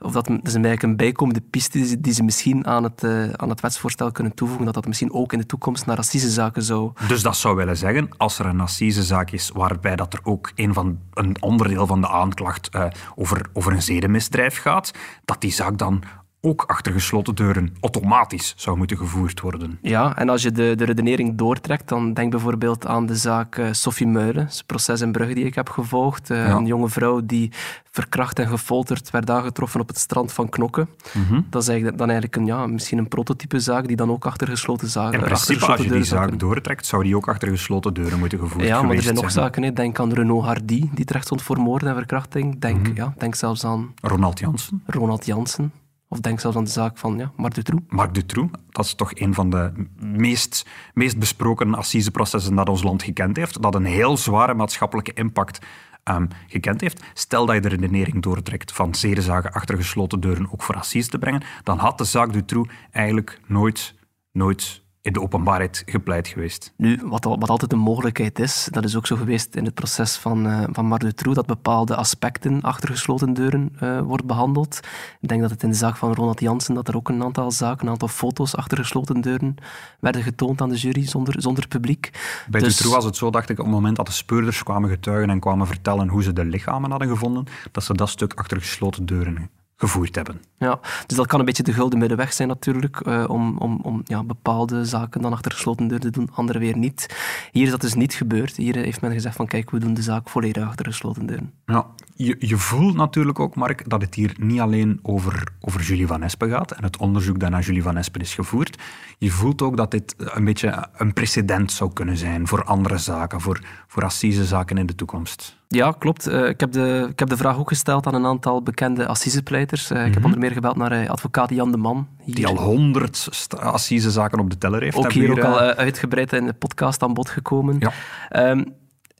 Of 0.00 0.12
dat, 0.12 0.28
is 0.28 0.36
eigenlijk 0.42 0.82
een 0.82 0.96
bijkomende 0.96 1.40
piste 1.40 2.00
die 2.00 2.12
ze, 2.12 2.22
misschien 2.22 2.66
aan 2.66 2.82
het, 2.82 3.02
uh, 3.02 3.32
aan 3.32 3.48
het 3.48 3.60
wetsvoorstel 3.60 4.12
kunnen 4.12 4.34
toevoegen. 4.34 4.64
Dat 4.64 4.74
dat 4.74 4.86
misschien 4.86 5.12
ook 5.12 5.32
in 5.32 5.38
de 5.38 5.46
toekomst 5.46 5.86
naar 5.86 5.96
racistische 5.96 6.62
zou... 6.62 6.92
Dus 7.08 7.22
dat 7.22 7.36
zou 7.36 7.56
willen 7.56 7.76
zeggen, 7.76 8.08
als 8.16 8.38
er 8.38 8.46
een 8.46 8.60
zaak 8.90 9.30
is, 9.30 9.50
waarbij 9.54 9.96
dat 9.96 10.12
er 10.12 10.20
ook 10.22 10.52
een, 10.54 10.74
van, 10.74 10.98
een 11.14 11.42
onderdeel 11.42 11.86
van 11.86 12.00
de 12.00 12.08
aanklacht 12.08 12.68
uh, 12.74 12.86
over, 13.14 13.46
over 13.52 13.72
een 13.72 13.82
zedenmisdrijf 13.82 14.58
gaat, 14.58 14.90
dat 15.24 15.40
die 15.40 15.52
zaak 15.52 15.78
dan 15.78 16.02
ook 16.44 16.64
achter 16.66 16.92
gesloten 16.92 17.34
deuren 17.34 17.76
automatisch 17.80 18.54
zou 18.56 18.76
moeten 18.76 18.96
gevoerd 18.96 19.40
worden. 19.40 19.78
Ja, 19.82 20.16
en 20.16 20.28
als 20.28 20.42
je 20.42 20.52
de, 20.52 20.74
de 20.76 20.84
redenering 20.84 21.38
doortrekt, 21.38 21.88
dan 21.88 22.14
denk 22.14 22.30
bijvoorbeeld 22.30 22.86
aan 22.86 23.06
de 23.06 23.16
zaak 23.16 23.56
uh, 23.56 23.68
Sophie 23.72 24.06
Meulen, 24.06 24.44
het 24.44 24.62
proces 24.66 25.00
in 25.00 25.12
Brugge 25.12 25.34
die 25.34 25.44
ik 25.44 25.54
heb 25.54 25.68
gevolgd. 25.68 26.30
Uh, 26.30 26.46
ja. 26.46 26.56
Een 26.56 26.66
jonge 26.66 26.88
vrouw 26.88 27.20
die 27.24 27.52
verkracht 27.90 28.38
en 28.38 28.48
gefolterd 28.48 29.10
werd 29.10 29.30
aangetroffen 29.30 29.80
op 29.80 29.88
het 29.88 29.98
strand 29.98 30.32
van 30.32 30.48
Knokke. 30.48 30.86
Mm 31.12 31.24
-hmm. 31.28 31.46
Dat 31.50 31.62
is 31.62 31.68
eigenlijk 31.68 31.98
dan 31.98 32.10
eigenlijk 32.10 32.40
een, 32.40 32.46
ja, 32.46 32.66
misschien 32.66 32.98
een 32.98 33.08
prototype 33.08 33.58
zaak 33.58 33.86
die 33.86 33.96
dan 33.96 34.10
ook 34.10 34.26
achter 34.26 34.48
gesloten 34.48 34.88
zaken... 34.88 35.18
In 35.18 35.24
principe, 35.24 35.66
als 35.66 35.80
je 35.80 35.90
die 35.90 36.04
zaak 36.04 36.38
doortrekt, 36.38 36.86
zou 36.86 37.02
die 37.02 37.16
ook 37.16 37.28
achter 37.28 37.48
gesloten 37.48 37.94
deuren 37.94 38.18
moeten 38.18 38.38
gevoerd 38.38 38.66
Ja, 38.66 38.82
maar 38.82 38.96
er 38.96 39.02
zijn 39.02 39.14
nog 39.14 39.30
zaken. 39.30 39.62
Hè. 39.62 39.72
Denk 39.72 40.00
aan 40.00 40.12
Renaud 40.12 40.44
Hardy, 40.44 40.88
die 40.94 41.04
terecht 41.04 41.24
stond 41.24 41.42
voor 41.42 41.58
moord 41.58 41.82
en 41.82 41.94
verkrachting. 41.94 42.60
Denk, 42.60 42.78
mm 42.78 42.84
-hmm. 42.84 42.96
ja, 42.96 43.14
denk 43.18 43.34
zelfs 43.34 43.64
aan... 43.64 43.94
Ronald 44.00 44.38
Jansen. 44.38 44.82
Ronald 44.86 45.26
Jansen. 45.26 45.72
Of 46.14 46.20
denk 46.20 46.40
zelfs 46.40 46.56
aan 46.56 46.64
de 46.64 46.70
zaak 46.70 46.98
van 46.98 47.18
ja, 47.18 47.32
Marc 47.36 47.54
Dutroux. 47.54 47.84
Marc 47.88 48.14
Dutroux, 48.14 48.52
dat 48.68 48.84
is 48.84 48.94
toch 48.94 49.10
een 49.14 49.34
van 49.34 49.50
de 49.50 49.72
meest, 49.98 50.66
meest 50.92 51.18
besproken 51.18 51.74
assiseprocessen 51.74 52.54
dat 52.54 52.68
ons 52.68 52.82
land 52.82 53.02
gekend 53.02 53.36
heeft. 53.36 53.62
Dat 53.62 53.74
een 53.74 53.84
heel 53.84 54.16
zware 54.16 54.54
maatschappelijke 54.54 55.12
impact 55.12 55.58
um, 56.04 56.28
gekend 56.46 56.80
heeft. 56.80 57.02
Stel 57.14 57.46
dat 57.46 57.54
je 57.54 57.60
de 57.60 57.68
redenering 57.68 58.22
doortrekt 58.22 58.72
van 58.72 58.94
zedenzaken 58.94 59.52
achter 59.52 59.76
gesloten 59.76 60.20
deuren 60.20 60.52
ook 60.52 60.62
voor 60.62 60.74
assise 60.74 61.08
te 61.08 61.18
brengen, 61.18 61.42
dan 61.62 61.78
had 61.78 61.98
de 61.98 62.04
zaak 62.04 62.32
Dutroux 62.32 62.72
eigenlijk 62.90 63.40
nooit, 63.46 63.94
nooit 64.32 64.82
in 65.04 65.12
de 65.12 65.20
openbaarheid 65.20 65.82
gepleit 65.86 66.28
geweest. 66.28 66.72
Nu, 66.76 67.00
wat, 67.04 67.24
wat 67.24 67.50
altijd 67.50 67.72
een 67.72 67.78
mogelijkheid 67.78 68.38
is, 68.38 68.68
dat 68.70 68.84
is 68.84 68.96
ook 68.96 69.06
zo 69.06 69.16
geweest 69.16 69.54
in 69.54 69.64
het 69.64 69.74
proces 69.74 70.16
van, 70.16 70.46
uh, 70.46 70.64
van 70.72 70.86
Mar 70.86 70.98
Dutroux, 70.98 71.36
dat 71.36 71.46
bepaalde 71.46 71.96
aspecten 71.96 72.60
achter 72.60 72.88
gesloten 72.88 73.34
deuren 73.34 73.76
uh, 73.82 74.00
wordt 74.00 74.24
behandeld. 74.24 74.80
Ik 75.20 75.28
denk 75.28 75.40
dat 75.40 75.50
het 75.50 75.62
in 75.62 75.68
de 75.68 75.76
zaak 75.76 75.96
van 75.96 76.14
Ronald 76.14 76.40
Jansen, 76.40 76.74
dat 76.74 76.88
er 76.88 76.96
ook 76.96 77.08
een 77.08 77.22
aantal 77.22 77.50
zaken, 77.50 77.86
een 77.86 77.92
aantal 77.92 78.08
foto's 78.08 78.56
achter 78.56 78.78
gesloten 78.78 79.20
deuren 79.20 79.54
werden 80.00 80.22
getoond 80.22 80.60
aan 80.60 80.68
de 80.68 80.76
jury 80.76 81.06
zonder, 81.06 81.42
zonder 81.42 81.68
publiek. 81.68 82.10
Bij 82.48 82.60
dus... 82.60 82.76
Dutroux 82.76 82.94
was 82.94 83.04
het 83.04 83.16
zo, 83.16 83.30
dacht 83.30 83.48
ik, 83.48 83.58
op 83.58 83.64
het 83.64 83.74
moment 83.74 83.96
dat 83.96 84.06
de 84.06 84.12
speurders 84.12 84.62
kwamen 84.62 84.90
getuigen 84.90 85.30
en 85.30 85.40
kwamen 85.40 85.66
vertellen 85.66 86.08
hoe 86.08 86.22
ze 86.22 86.32
de 86.32 86.44
lichamen 86.44 86.90
hadden 86.90 87.08
gevonden, 87.08 87.44
dat 87.72 87.84
ze 87.84 87.94
dat 87.94 88.08
stuk 88.08 88.32
achter 88.34 88.60
gesloten 88.60 89.06
deuren 89.06 89.50
gevoerd 89.76 90.14
hebben. 90.14 90.42
Ja, 90.58 90.80
dus 91.06 91.16
dat 91.16 91.26
kan 91.26 91.38
een 91.38 91.44
beetje 91.44 91.62
de 91.62 91.72
gulden 91.72 91.98
middenweg 91.98 92.32
zijn 92.32 92.48
natuurlijk, 92.48 93.06
uh, 93.06 93.24
om, 93.28 93.58
om, 93.58 93.80
om 93.82 94.00
ja, 94.04 94.24
bepaalde 94.24 94.84
zaken 94.84 95.20
dan 95.20 95.32
achter 95.32 95.52
gesloten 95.52 95.88
deuren 95.88 96.12
te 96.12 96.18
doen, 96.18 96.30
andere 96.34 96.58
weer 96.58 96.76
niet. 96.76 97.16
Hier 97.52 97.64
is 97.64 97.70
dat 97.70 97.80
dus 97.80 97.94
niet 97.94 98.14
gebeurd. 98.14 98.56
Hier 98.56 98.76
heeft 98.76 99.00
men 99.00 99.12
gezegd 99.12 99.36
van 99.36 99.46
kijk, 99.46 99.70
we 99.70 99.78
doen 99.78 99.94
de 99.94 100.02
zaak 100.02 100.28
volledig 100.28 100.66
achter 100.66 100.86
gesloten 100.86 101.26
deuren. 101.26 101.52
Ja, 101.66 101.86
je, 102.14 102.36
je 102.38 102.56
voelt 102.56 102.96
natuurlijk 102.96 103.38
ook, 103.38 103.54
Mark, 103.54 103.88
dat 103.88 104.00
het 104.00 104.14
hier 104.14 104.34
niet 104.38 104.60
alleen 104.60 104.98
over, 105.02 105.48
over 105.60 105.82
Julie 105.82 106.06
Van 106.06 106.22
Espen 106.22 106.50
gaat 106.50 106.70
en 106.70 106.82
het 106.82 106.96
onderzoek 106.96 107.38
dat 107.40 107.50
naar 107.50 107.62
Julie 107.62 107.82
Van 107.82 107.96
Espen 107.96 108.20
is 108.20 108.34
gevoerd. 108.34 108.82
Je 109.18 109.30
voelt 109.30 109.62
ook 109.62 109.76
dat 109.76 109.90
dit 109.90 110.14
een 110.18 110.44
beetje 110.44 110.88
een 110.96 111.12
precedent 111.12 111.72
zou 111.72 111.92
kunnen 111.92 112.16
zijn 112.16 112.46
voor 112.46 112.64
andere 112.64 112.98
zaken, 112.98 113.40
voor, 113.40 113.60
voor 113.86 114.04
assisezaken 114.04 114.78
in 114.78 114.86
de 114.86 114.94
toekomst. 114.94 115.62
Ja, 115.74 115.94
klopt. 115.98 116.28
Uh, 116.28 116.48
ik, 116.48 116.60
heb 116.60 116.72
de, 116.72 117.06
ik 117.10 117.18
heb 117.18 117.28
de 117.28 117.36
vraag 117.36 117.58
ook 117.58 117.68
gesteld 117.68 118.06
aan 118.06 118.14
een 118.14 118.26
aantal 118.26 118.62
bekende 118.62 119.06
assisepleiters. 119.06 119.90
Uh, 119.90 119.98
Ik 119.98 120.04
heb 120.04 120.14
mhm. 120.14 120.24
onder 120.24 120.38
meer 120.38 120.50
gebeld 120.50 120.76
naar 120.76 121.02
uh, 121.02 121.10
advocaat 121.10 121.50
Jan 121.50 121.70
de 121.70 121.76
Man. 121.76 122.08
Hier. 122.22 122.34
Die 122.34 122.46
al 122.46 122.56
honderd 122.56 123.48
assisezaken 123.60 124.38
op 124.38 124.50
de 124.50 124.58
teller 124.58 124.82
heeft. 124.82 124.96
Ook 124.96 125.12
hier, 125.12 125.30
ook 125.30 125.44
al 125.44 125.58
uitgebreid 125.58 126.32
in 126.32 126.46
de 126.46 126.52
podcast 126.52 127.02
aan 127.02 127.14
bod 127.14 127.28
gekomen. 127.28 127.76
Ja. 127.78 128.50
Um, 128.50 128.74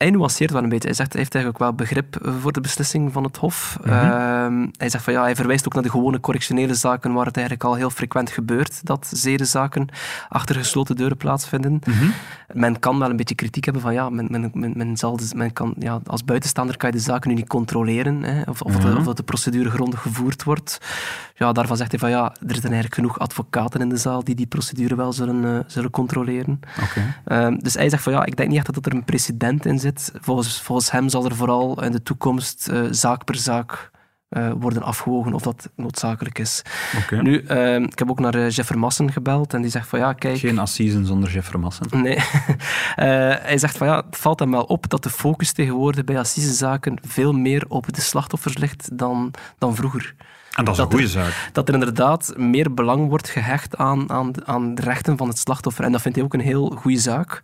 hij 0.04 0.12
nuanceert 0.12 0.50
wel 0.50 0.62
een 0.62 0.68
beetje. 0.68 0.88
Hij 0.88 0.96
zegt 0.96 1.12
hij 1.12 1.20
heeft 1.20 1.34
eigenlijk 1.34 1.64
wel 1.64 1.75
begrip 1.75 2.18
voor 2.40 2.52
de 2.52 2.61
beslissing 2.61 3.12
van 3.12 3.25
het 3.25 3.37
Hof. 3.37 3.78
Mhm. 3.80 3.92
Ehm, 3.92 4.66
hij 4.76 4.88
zegt 4.88 5.04
van 5.04 5.12
ja, 5.12 5.23
hij 5.23 5.37
verwijst 5.37 5.66
ook 5.66 5.75
naar 5.75 5.82
de 5.82 5.90
gewone 5.90 6.20
correctionele 6.20 6.75
zaken 6.75 7.12
waar 7.12 7.26
het 7.26 7.37
eigenlijk 7.37 7.66
al 7.66 7.75
heel 7.75 7.90
frequent 7.90 8.30
gebeurt 8.30 8.87
dat 8.87 9.11
zedenzaken 9.12 9.88
achter 10.28 10.54
gesloten 10.54 10.96
deuren 10.96 11.16
plaatsvinden. 11.16 11.80
Mhm. 11.87 12.06
Men 12.52 12.78
kan 12.78 12.99
wel 12.99 13.11
een 13.11 13.16
beetje 13.16 13.34
kritiek 13.34 13.64
hebben 13.64 13.82
van 13.82 13.92
ja, 13.92 14.11
men, 14.11 14.26
men, 14.30 14.50
men, 14.54 14.73
men 14.76 14.96
zal 14.96 15.16
dus, 15.16 15.34
men 15.34 15.52
kan, 15.52 15.75
ja, 15.78 16.00
als 16.06 16.25
buitenstaander 16.25 16.76
kan 16.76 16.90
je 16.90 16.96
de 16.96 17.02
zaken 17.02 17.28
nu 17.28 17.34
niet 17.34 17.49
controleren 17.49 18.23
hè, 18.23 18.42
of, 18.42 18.62
of, 18.62 18.76
de, 18.76 18.88
mhm. 18.88 18.96
of, 18.96 19.04
dat 19.04 19.16
de 19.16 19.23
procedure 19.23 19.70
grondig 19.70 20.00
gevoerd 20.00 20.44
wordt. 20.44 20.78
Ja, 21.37 21.52
daarvan 21.52 21.76
zegt 21.76 21.90
hij 21.90 22.00
van 22.00 22.11
ja, 22.11 22.25
er 22.25 22.54
zijn 22.54 22.73
eigenlijk 22.73 22.94
genoeg 22.94 23.18
advocaten 23.18 23.80
in 23.80 23.88
de 23.88 23.96
zaal 23.96 24.25
die 24.25 24.34
die 24.34 24.46
procedure 24.46 24.94
wel 24.94 25.12
zullen, 25.12 25.44
uh, 25.44 25.58
zullen 25.66 25.90
controleren. 25.90 26.61
Okay. 26.82 27.14
Ehm, 27.25 27.58
dus 27.58 27.75
hij 27.75 27.88
zegt 27.88 28.02
van 28.02 28.12
ja, 28.12 28.25
ik 28.25 28.37
denk 28.37 28.49
niet 28.49 28.58
echt 28.58 28.75
dat 28.75 28.87
er 28.87 28.94
een 28.94 29.04
precedent 29.04 29.66
in 29.66 29.78
zit. 29.78 29.93
Volgens, 30.20 30.60
volgens 30.60 30.90
hem 30.90 31.08
zal 31.08 31.24
er 31.24 31.36
vooral 31.36 31.82
in 31.82 31.92
de 31.92 32.02
toekomst 32.02 32.68
uh, 32.70 32.86
zaak 32.90 33.24
per 33.24 33.36
zaak 33.36 33.92
uh, 34.30 34.52
worden 34.58 34.82
afgewogen 34.82 35.34
of 35.34 35.42
dat 35.42 35.70
noodzakelijk 35.76 36.38
is. 36.38 36.62
Okay. 37.02 37.18
Nu, 37.18 37.42
uh, 37.42 37.76
ik 37.76 37.98
heb 37.98 38.10
ook 38.10 38.20
naar 38.20 38.36
uh, 38.36 38.50
Jeff 38.50 38.66
Vermassen 38.66 39.12
gebeld 39.12 39.54
en 39.54 39.62
die 39.62 39.70
zegt 39.70 39.88
van 39.88 39.98
ja, 39.98 40.12
kijk... 40.12 40.38
Geen 40.38 40.58
assisen 40.58 41.06
zonder 41.06 41.30
Jeff 41.30 41.48
Vermassen. 41.48 41.86
Nee. 41.90 42.18
hij 43.48 43.58
zegt 43.58 43.76
van 43.76 43.86
ja, 43.86 43.96
het 43.96 44.16
valt 44.16 44.38
hem 44.38 44.50
wel 44.50 44.64
op 44.64 44.90
dat 44.90 45.02
de 45.02 45.10
focus 45.10 45.52
tegenwoordig 45.52 46.04
bij 46.04 46.18
assisezaken 46.18 46.98
veel 47.02 47.32
meer 47.32 47.64
op 47.68 47.92
de 47.94 48.00
slachtoffers 48.00 48.56
ligt 48.56 48.98
dan, 48.98 49.30
dan 49.58 49.74
vroeger. 49.74 50.14
En 50.54 50.64
dat 50.64 50.75
is 50.75 50.80
een 50.80 50.90
goede 50.90 51.08
zaak. 51.08 51.50
Dat 51.52 51.68
er 51.68 51.75
inderdaad 51.75 52.32
meer 52.37 52.75
belang 52.75 53.08
wordt 53.08 53.28
gehecht 53.28 53.76
aan, 53.76 54.11
aan, 54.11 54.46
aan 54.46 54.75
de 54.75 54.82
rechten 54.82 55.16
van 55.16 55.28
het 55.28 55.38
slachtoffer. 55.38 55.84
En 55.84 55.92
dat 55.92 56.00
vindt 56.00 56.16
hij 56.16 56.26
ook 56.26 56.34
een 56.34 56.40
heel 56.40 56.66
goede 56.70 56.99
zaak. 56.99 57.42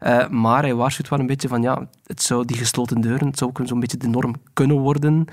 Uh, 0.00 0.28
maar 0.28 0.62
hij 0.62 0.74
waarschuwt 0.74 1.08
wel 1.08 1.18
een 1.18 1.26
beetje 1.26 1.48
van, 1.48 1.62
ja, 1.62 1.88
het 2.06 2.22
zou 2.22 2.44
die 2.44 2.56
gesloten 2.56 3.00
deuren, 3.00 3.26
het 3.26 3.38
zou 3.38 3.50
ook 3.50 3.66
zo'n 3.66 3.80
beetje 3.80 3.96
de 3.96 4.08
norm 4.08 4.34
kunnen 4.52 4.78
worden. 4.78 5.24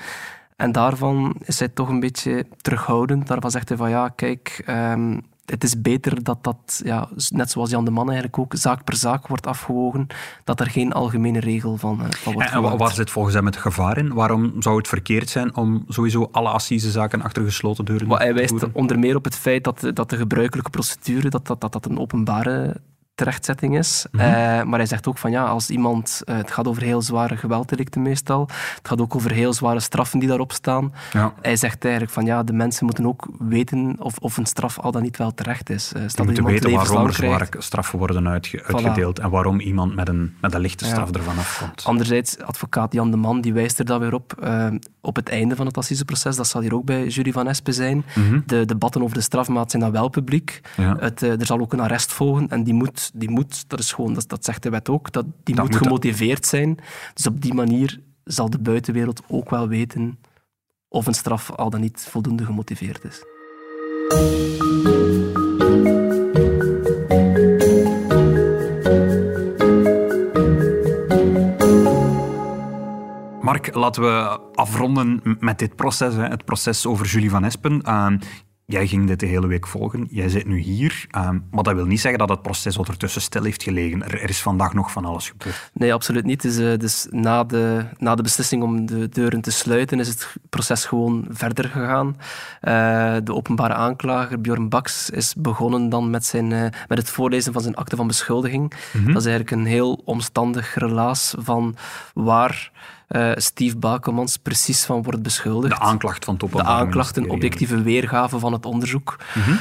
En 0.55 0.71
daarvan 0.71 1.35
is 1.45 1.59
hij 1.59 1.67
toch 1.67 1.89
een 1.89 1.99
beetje 1.99 2.45
terughoudend. 2.61 3.27
Daarvan 3.27 3.51
zegt 3.51 3.69
hij 3.69 3.77
van, 3.77 3.89
ja, 3.89 4.09
kijk, 4.09 4.63
um, 4.69 5.21
het 5.45 5.63
is 5.63 5.81
beter 5.81 6.23
dat 6.23 6.43
dat, 6.43 6.81
ja, 6.83 7.09
net 7.29 7.51
zoals 7.51 7.69
Jan 7.69 7.85
de 7.85 7.91
Man 7.91 8.05
eigenlijk 8.05 8.37
ook, 8.37 8.53
zaak 8.55 8.83
per 8.83 8.95
zaak 8.95 9.27
wordt 9.27 9.47
afgewogen, 9.47 10.07
dat 10.43 10.59
er 10.59 10.69
geen 10.69 10.93
algemene 10.93 11.39
regel 11.39 11.77
van, 11.77 12.01
uh, 12.01 12.07
van 12.09 12.33
wordt 12.33 12.49
En, 12.49 12.77
waar 12.77 12.91
zit 12.91 13.09
volgens 13.09 13.35
hem 13.35 13.45
het 13.45 13.57
gevaar 13.57 13.97
in? 13.97 14.13
Waarom 14.13 14.53
zou 14.59 14.77
het 14.77 14.87
verkeerd 14.87 15.29
zijn 15.29 15.55
om 15.55 15.83
sowieso 15.87 16.29
alle 16.31 16.49
assisezaken 16.49 17.21
achter 17.21 17.43
gesloten 17.43 17.85
deuren 17.85 18.07
te 18.07 18.15
Hij 18.15 18.33
wijst 18.33 18.71
onder 18.71 18.99
meer 18.99 19.15
op 19.15 19.23
het 19.23 19.35
feit 19.35 19.63
dat, 19.63 19.91
dat 19.93 20.09
de 20.09 20.17
gebruikelijke 20.17 20.69
procedure 20.69 21.29
dat, 21.29 21.47
dat, 21.47 21.61
dat, 21.61 21.71
dat 21.71 21.85
een 21.85 21.99
openbare 21.99 22.81
terechtzetting 23.15 23.77
is. 23.77 24.05
Mhm. 24.11 24.23
Eh, 24.23 24.63
maar 24.63 24.79
hij 24.79 24.85
zegt 24.85 25.07
ook 25.07 25.17
van 25.17 25.31
ja, 25.31 25.45
als 25.45 25.69
iemand, 25.69 26.21
uh, 26.25 26.35
het 26.35 26.51
gaat 26.51 26.67
over 26.67 26.81
heel 26.81 27.01
zware 27.01 27.37
gewelddelicten 27.37 28.01
meestal, 28.01 28.49
het 28.75 28.87
gaat 28.87 29.01
ook 29.01 29.15
over 29.15 29.31
heel 29.31 29.53
zware 29.53 29.79
straffen 29.79 30.19
die 30.19 30.27
daarop 30.27 30.51
staan. 30.51 30.93
Ja. 31.13 31.33
Hij 31.41 31.55
zegt 31.55 31.83
eigenlijk 31.83 32.13
van 32.13 32.25
ja, 32.25 32.43
de 32.43 32.53
mensen 32.53 32.85
moeten 32.85 33.07
ook 33.07 33.27
weten 33.39 33.95
of, 33.99 34.17
of 34.17 34.37
een 34.37 34.45
straf 34.45 34.79
al 34.79 34.91
dan 34.91 35.01
niet 35.01 35.17
wel 35.17 35.33
terecht 35.33 35.69
is. 35.69 35.91
Uh, 35.95 36.03
stel 36.07 36.25
moeten 36.25 36.45
weten 36.45 36.71
waarom 36.71 37.05
er 37.05 37.13
zware 37.13 37.47
straffen 37.57 37.99
worden 37.99 38.27
uitgedeeld 38.27 39.19
en 39.19 39.29
waarom 39.29 39.59
iemand 39.59 39.95
met 39.95 40.07
een, 40.07 40.35
met 40.41 40.53
een 40.53 40.61
lichte 40.61 40.85
straf 40.85 41.11
ervan 41.11 41.37
afkomt. 41.37 41.83
Anderzijds, 41.83 42.39
advocaat 42.39 42.93
Jan 42.93 43.11
de 43.11 43.17
Man, 43.17 43.41
die 43.41 43.53
wijst 43.53 43.79
er 43.79 43.85
dan 43.85 43.99
weer 43.99 44.13
op, 44.13 44.49
op 45.01 45.15
het 45.15 45.29
einde 45.29 45.55
van 45.55 45.65
het 45.65 45.77
assiseproces, 45.77 46.35
dat 46.35 46.47
zal 46.47 46.61
hier 46.61 46.75
ook 46.75 46.85
bij 46.85 47.07
jury 47.07 47.31
van 47.31 47.47
Espen 47.47 47.73
zijn, 47.73 48.05
mhm. 48.15 48.39
de 48.45 48.65
debatten 48.65 49.03
over 49.03 49.15
de 49.15 49.21
strafmaat 49.21 49.71
zijn 49.71 49.83
dan 49.83 49.91
wel 49.91 50.09
publiek. 50.09 50.61
Ja. 50.77 50.95
Het, 50.99 51.21
er 51.21 51.45
zal 51.45 51.59
ook 51.59 51.73
een 51.73 51.79
arrest 51.79 52.13
volgen 52.13 52.49
en 52.49 52.63
die 52.63 52.73
moet 52.73 53.04
die 53.13 53.29
moet, 53.29 53.69
dat 53.69 53.79
is 53.79 53.93
gewoon, 53.93 54.13
dat, 54.13 54.29
dat 54.29 54.45
zegt 54.45 54.63
de 54.63 54.69
wet 54.69 54.89
ook, 54.89 55.11
dat, 55.11 55.25
die 55.43 55.55
moet, 55.55 55.75
gemotiveerd 55.75 56.45
zijn. 56.45 56.77
Dus 57.13 57.27
op 57.27 57.41
die 57.41 57.53
manier 57.53 57.99
zal 58.23 58.49
de 58.49 58.59
buitenwereld 58.59 59.21
ook 59.27 59.49
wel 59.49 59.67
weten 59.67 60.19
of 60.87 61.07
een 61.07 61.13
straf 61.13 61.51
al 61.51 61.69
dan 61.69 61.81
niet 61.81 62.07
voldoende 62.09 62.45
gemotiveerd 62.45 63.03
is. 63.03 63.23
Mark, 73.41 73.73
laten 73.73 74.01
we 74.01 74.39
afronden 74.53 75.21
met 75.39 75.59
dit 75.59 75.75
proces, 75.75 76.15
het 76.15 76.45
proces 76.45 76.85
over 76.85 77.05
Julie 77.05 77.29
van 77.29 77.43
Espen. 77.43 77.81
Ehm, 78.67 78.77
Jij 78.77 78.87
ging 78.87 79.07
dit 79.07 79.19
de 79.19 79.25
hele 79.25 79.47
week 79.47 79.67
volgen. 79.67 80.07
Jij 80.09 80.29
zit 80.29 80.45
nu 80.45 80.59
hier. 80.59 81.05
Um, 81.17 81.43
maar 81.51 81.63
dat 81.63 81.73
wil 81.73 81.85
niet 81.85 81.99
zeggen 81.99 82.19
dat 82.19 82.29
het 82.29 82.41
proces 82.41 82.77
ondertussen 82.77 83.21
stil 83.21 83.43
heeft 83.43 83.63
gelegen. 83.63 84.03
Er, 84.03 84.29
is 84.29 84.41
vandaag 84.41 84.73
nog 84.73 84.91
van 84.91 85.05
alles 85.05 85.29
gebeurd. 85.29 85.71
Nee, 85.73 85.93
absoluut 85.93 86.25
niet. 86.25 86.41
Dus, 86.41 86.57
uh, 86.57 86.77
dus 86.77 87.07
na, 87.09 87.43
de, 87.43 87.85
na 87.97 88.15
de 88.15 88.21
beslissing 88.23 88.63
om 88.63 88.85
de 88.85 89.09
deuren 89.09 89.41
te 89.41 89.51
sluiten, 89.51 89.99
is 89.99 90.07
het 90.07 90.35
proces 90.49 90.85
gewoon 90.85 91.25
verder 91.29 91.69
gegaan. 91.69 92.07
Uh, 92.07 93.15
de 93.23 93.33
openbare 93.33 93.73
aanklager, 93.73 94.41
Bjorn 94.41 94.69
Baks, 94.69 95.09
is 95.09 95.35
begonnen 95.37 95.89
dan 95.89 96.09
met, 96.09 96.25
zijn, 96.25 96.51
uh, 96.51 96.61
met 96.87 96.97
het 96.97 97.09
voorlezen 97.09 97.53
van 97.53 97.61
zijn 97.61 97.75
akte 97.75 97.95
van 97.95 98.07
beschuldiging. 98.07 98.73
Mm 98.93 99.05
Dat 99.13 99.21
is 99.21 99.27
eigenlijk 99.27 99.51
een 99.51 99.65
heel 99.65 100.01
omstandig 100.05 100.75
relaas 100.75 101.35
van 101.37 101.75
waar 102.13 102.71
uh, 103.09 103.31
Steve 103.35 103.77
Bakelmans 103.77 104.37
precies 104.37 104.83
van 104.83 105.03
wordt 105.03 105.21
beschuldigd. 105.21 105.77
De 105.77 105.85
aanklacht 105.85 106.25
van 106.25 106.37
het 106.39 106.51
De 106.51 106.63
aanklacht, 106.63 107.17
een 107.17 107.29
objectieve 107.29 107.81
weergave 107.81 108.39
van 108.39 108.53
het 108.53 108.65
onderzoek. 108.65 109.15
Mm 109.33 109.59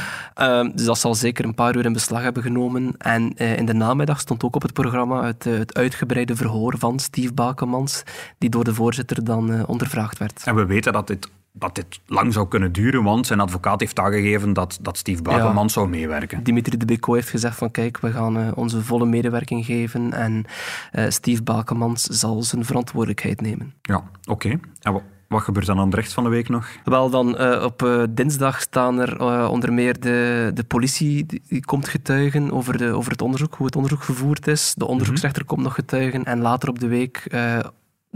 dus 0.74 0.84
dat 0.84 0.98
zal 0.98 1.14
zeker 1.14 1.44
een 1.44 1.54
paar 1.54 1.76
uur 1.76 1.84
in 1.84 1.92
beslag 1.92 2.22
hebben 2.22 2.42
genomen. 2.42 2.94
En 2.98 3.32
uh, 3.36 3.56
in 3.56 3.66
de 3.66 3.74
namiddag 3.74 4.20
stond 4.20 4.44
ook 4.44 4.54
op 4.54 4.62
het 4.62 4.72
programma 4.72 5.24
het, 5.24 5.46
uh, 5.46 5.58
het 5.58 5.74
uitgebreide 5.74 6.36
verhoor 6.36 6.74
van 6.78 6.98
Steve 6.98 7.32
Bakelmans, 7.32 8.02
die 8.38 8.50
door 8.50 8.64
de 8.64 8.74
voorzitter 8.74 9.24
dan 9.24 9.66
ondervraagd 9.66 10.18
werd. 10.18 10.42
En 10.44 10.54
we 10.54 10.66
weten 10.66 10.92
dat 10.92 11.06
dit 11.06 11.28
dat 11.56 11.74
dit 11.74 12.00
lang 12.06 12.32
zou 12.32 12.48
kunnen 12.48 12.72
duren, 12.72 13.02
want 13.02 13.26
zijn 13.26 13.40
advocaat 13.40 13.80
heeft 13.80 13.98
aangegeven 13.98 14.52
dat, 14.52 14.78
dat 14.80 14.96
Steve 14.96 15.22
Bakelmans 15.22 15.72
zou 15.72 15.88
meewerken. 15.88 16.42
Dimitri 16.42 16.76
de 16.76 16.84
Beco 16.84 17.14
heeft 17.14 17.28
gezegd 17.28 17.56
van 17.56 17.70
kijk, 17.70 18.00
we 18.00 18.12
gaan 18.12 18.38
uh, 18.38 18.48
onze 18.54 18.82
volle 18.82 19.06
medewerking 19.06 19.64
geven 19.64 20.12
en 20.12 20.44
uh, 20.92 21.04
Steve 21.08 21.42
Bakelmans 21.42 22.02
zal 22.02 22.42
zijn 22.42 22.64
verantwoordelijkheid 22.64 23.40
nemen. 23.40 23.74
Ja, 23.82 23.96
oké. 23.96 24.46
Okay. 24.46 24.60
En 24.80 25.02
wat 25.28 25.42
gebeurt 25.42 25.66
dan 25.66 25.78
aan 25.78 25.90
de 25.90 25.96
rest 25.96 26.12
van 26.12 26.24
de 26.24 26.30
week 26.30 26.48
nog? 26.48 26.68
Wel, 26.84 27.10
dan 27.10 27.40
uh, 27.40 27.62
op 27.64 28.06
dinsdag 28.10 28.60
staan 28.60 29.00
er 29.00 29.48
onder 29.48 29.72
meer 29.72 30.00
de, 30.00 30.50
de 30.54 30.64
politie 30.64 31.26
die, 31.26 31.42
die, 31.48 31.64
komt 31.64 31.88
getuigen 31.88 32.52
over, 32.52 32.78
de, 32.78 32.92
over 32.92 33.10
het 33.10 33.22
onderzoek, 33.22 33.54
hoe 33.54 33.66
het 33.66 33.76
onderzoek 33.76 34.02
gevoerd 34.02 34.46
is. 34.46 34.74
De 34.76 34.86
onderzoeksrechter 34.86 35.42
mm 35.42 35.48
-hmm. 35.48 35.56
komt 35.56 35.66
nog 35.68 35.86
getuigen 35.86 36.24
en 36.24 36.40
later 36.40 36.68
op 36.68 36.78
de 36.78 36.88
week 36.88 37.26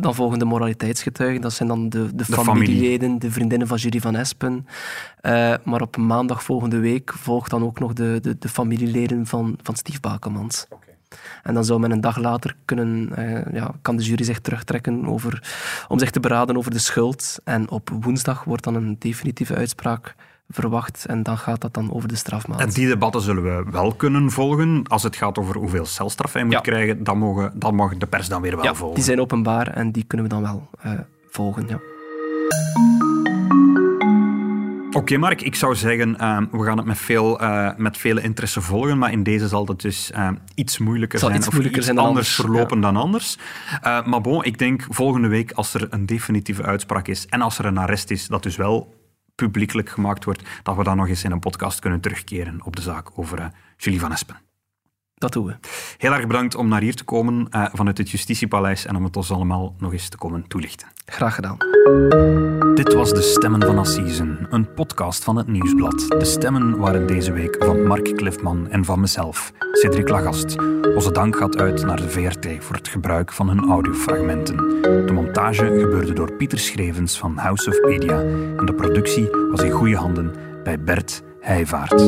dan 0.01 0.15
volgen 0.15 0.39
de 0.39 0.45
moraliteitsgetuigen, 0.45 1.41
dat 1.41 1.53
zijn 1.53 1.69
dan 1.69 1.89
de, 1.89 2.15
de, 2.15 2.25
familieleden, 2.25 3.19
de 3.19 3.31
vriendinnen 3.31 3.69
van 3.69 3.77
Jury 3.77 4.01
van 4.01 4.15
Espen. 4.15 4.67
Uh, 5.23 5.55
maar 5.65 5.81
op 5.81 5.97
maandag 5.97 6.43
volgende 6.43 6.79
week 6.79 7.13
volgt 7.13 7.51
dan 7.51 7.63
ook 7.63 7.79
nog 7.79 7.93
de, 7.93 8.19
de, 8.23 8.39
de 8.39 8.49
familieleden 8.49 9.27
van, 9.27 9.59
van 9.63 9.77
Steve 9.77 10.01
Bakelmans. 10.01 10.67
Okay. 10.71 10.95
En 11.43 11.55
dan 11.55 11.65
zou 11.65 11.81
men 11.81 11.91
een 11.91 12.01
dag 12.01 12.17
later 12.17 12.57
kunnen, 12.65 13.11
uh, 13.19 13.53
ja, 13.53 13.75
kan 13.83 13.97
de 13.97 14.03
jury 14.03 14.25
zich 14.25 14.41
terugtrekken 14.41 15.07
over, 15.07 15.57
om 15.89 15.99
zich 15.99 16.11
te 16.11 16.21
beraden 16.21 16.57
over 16.57 16.71
de 16.71 16.79
schuld. 16.79 17.39
En 17.45 17.71
op 17.71 17.91
woensdag 18.01 18.45
wordt 18.45 18.65
dan 18.65 18.75
een 18.75 18.97
definitieve 18.99 19.55
uitspraak 19.55 20.15
verwacht. 20.49 21.07
En 21.07 21.23
dan 21.23 21.39
gaat 21.39 21.61
dat 21.61 21.75
dan 21.75 21.93
over 21.93 22.09
de 22.09 22.17
strafmaat. 22.17 22.61
En 22.61 22.69
die 22.69 22.87
debatten 22.87 23.21
zullen 23.21 23.43
we 23.43 23.71
wel 23.71 23.93
kunnen 23.93 24.31
volgen. 24.31 24.83
Als 24.87 25.03
het 25.03 25.17
gaat 25.17 25.39
over 25.39 25.57
hoeveel 25.57 25.87
celstraf 25.87 26.33
hij 26.33 26.45
moet 26.45 26.61
krijgen, 26.61 27.05
dan, 27.05 27.19
mogen, 27.19 27.53
dan 27.55 27.75
mag 27.75 27.97
de 27.97 28.07
pers 28.07 28.29
dan 28.29 28.43
weer 28.43 28.57
wel 28.57 28.65
ja, 28.65 28.75
volgen. 28.75 28.97
die 28.97 29.05
zijn 29.05 29.21
openbaar 29.21 29.69
en 29.69 29.93
die 29.93 30.05
kunnen 30.05 30.29
we 30.29 30.35
dan 30.35 30.43
wel 30.43 30.69
uh, 30.87 30.93
volgen, 31.31 31.69
ja. 31.69 31.79
Oké, 34.89 34.99
okay, 34.99 35.17
Mark, 35.17 35.43
ik 35.43 35.55
zou 35.55 35.75
zeggen, 35.75 36.17
uh, 36.21 36.39
we 36.51 36.65
gaan 36.65 36.77
het 36.77 36.87
met, 36.87 36.99
veel, 36.99 37.43
uh, 37.43 37.71
met 37.77 37.97
vele 37.97 38.23
interesse 38.23 38.61
volgen, 38.61 38.99
maar 38.99 39.13
in 39.13 39.23
deze 39.23 39.49
zal 39.49 39.67
het 39.67 39.81
dus 39.81 40.11
uh, 40.15 40.29
iets 40.55 40.79
moeilijker 40.79 41.19
zal 41.19 41.29
zijn. 41.29 41.41
Iets 41.41 41.51
moeilijker 41.51 41.81
of 41.81 41.87
iets 41.87 41.95
zijn 41.95 42.07
anders, 42.07 42.35
verlopen 42.35 42.77
ja. 42.77 42.83
dan 42.83 42.97
anders. 42.97 43.39
maar 43.83 44.21
bon, 44.21 44.45
ik 44.45 44.59
denk 44.59 44.87
volgende 44.89 45.29
week, 45.29 45.53
als 45.53 45.75
er 45.75 45.87
een 45.91 46.07
definitieve 46.07 46.63
uitspraak 46.63 47.09
is 47.09 47.27
en 47.27 47.41
als 47.41 47.59
er 47.59 47.65
een 47.65 47.79
arrest 47.79 48.11
is, 48.11 48.27
dat 48.27 48.43
dus 48.43 48.57
wel 48.57 48.98
publiekelijk 49.45 49.89
gemaakt 49.89 50.25
wordt, 50.25 50.43
dat 50.63 50.77
we 50.77 50.85
dan 50.85 50.97
nog 50.97 51.09
eens 51.09 51.25
in 51.25 51.31
een 51.31 51.39
podcast 51.39 51.81
kunnen 51.81 52.01
terugkeren 52.01 52.65
op 52.65 52.77
de 52.77 52.83
zaak 52.83 53.19
over 53.19 53.39
uh, 53.39 53.47
Julie 53.77 54.01
van 54.01 54.13
Espen. 54.13 54.41
Dat 55.15 55.33
doen 55.33 55.47
we. 55.47 55.57
Heel 55.99 56.13
erg 56.13 56.27
bedankt 56.27 56.55
om 56.55 56.69
naar 56.69 56.81
hier 56.81 56.95
te 56.95 57.05
komen 57.05 57.47
uh, 57.51 57.67
vanuit 57.73 57.99
het 57.99 58.11
Justitiepaleis 58.11 58.87
en 58.87 58.97
om 58.97 59.05
het 59.05 59.17
ons 59.17 59.31
allemaal 59.31 59.75
nog 59.79 59.93
eens 59.93 60.09
te 60.09 60.17
komen 60.17 60.49
toelichten. 60.49 60.89
Graag 61.07 61.35
gedaan. 61.35 61.57
Dit 62.75 62.95
was 62.95 63.13
De 63.13 63.23
Stemmen 63.23 63.63
van 63.63 63.79
Assisen, 63.79 64.47
een 64.51 64.75
podcast 64.75 65.25
van 65.25 65.37
het 65.37 65.47
Nieuwsblad. 65.47 66.07
De 66.09 66.25
stemmen 66.25 66.79
waren 66.79 67.07
deze 67.07 67.33
week 67.33 67.57
van 67.59 67.87
Mark 67.87 68.17
Cliffman 68.17 68.69
en 68.71 68.85
van 68.85 69.01
mezelf, 69.01 69.53
Cedric 69.73 70.09
Lagast. 70.09 70.57
Onze 70.95 71.13
dank 71.13 71.37
gaat 71.37 71.57
uit 71.57 71.85
naar 71.85 71.97
de 71.97 72.11
VRT 72.11 72.65
voor 72.65 72.77
het 72.77 72.89
gebruik 72.89 73.33
van 73.33 73.49
hun 73.49 73.69
audiofragmenten. 73.69 74.57
De 74.83 75.13
montage 75.13 75.79
gebeurde 75.81 76.13
door 76.13 76.33
Pieter 76.33 76.59
Schrevens 76.59 77.19
van 77.19 77.37
House 77.37 77.71
of 77.71 77.89
Media 77.89 78.21
en 78.57 78.67
de 78.67 78.75
productie 78.75 79.31
was 79.51 79.63
in 79.63 79.71
goede 79.71 79.97
handen 79.97 80.35
bij 80.65 80.81
Bert 80.81 81.23
Heijvaart. 81.41 82.03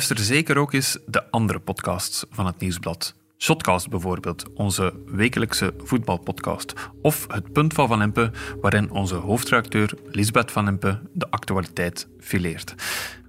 Luister 0.00 0.24
zeker 0.24 0.56
ook 0.56 0.72
eens 0.72 0.98
de 1.06 1.30
andere 1.30 1.58
podcasts 1.58 2.24
van 2.30 2.46
het 2.46 2.60
Nieuwsblad. 2.60 3.14
Shotcast 3.38 3.88
bijvoorbeeld, 3.88 4.52
onze 4.54 4.92
wekelijkse 5.06 5.74
voetbalpodcast. 5.78 6.72
Of 7.02 7.26
Het 7.28 7.52
Punt 7.52 7.72
van 7.72 7.88
Van 7.88 8.02
Impe, 8.02 8.30
waarin 8.60 8.90
onze 8.90 9.14
hoofdredacteur 9.14 9.94
Lisbeth 10.10 10.52
Van 10.52 10.68
Impe 10.68 11.00
de 11.12 11.30
actualiteit 11.30 12.08
fileert. 12.20 12.74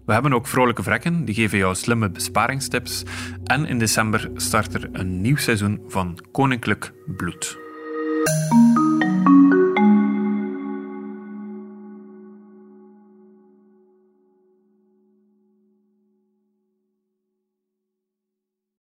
We 0.06 0.14
hebben 0.14 0.34
ook 0.34 0.48
vrolijke 0.48 0.84
vrekken, 0.84 1.26
die 1.26 1.36
geven 1.36 1.58
jou 1.58 1.76
slimme 1.76 2.10
besparingstips. 2.10 3.04
En 3.44 3.66
in 3.66 3.80
december 3.80 4.30
start 4.36 4.74
er 4.74 4.90
een 4.92 5.22
nieuw 5.22 5.38
seizoen 5.38 5.82
van 5.88 6.20
Koninklijk 6.32 6.94
Bloed. 7.06 7.58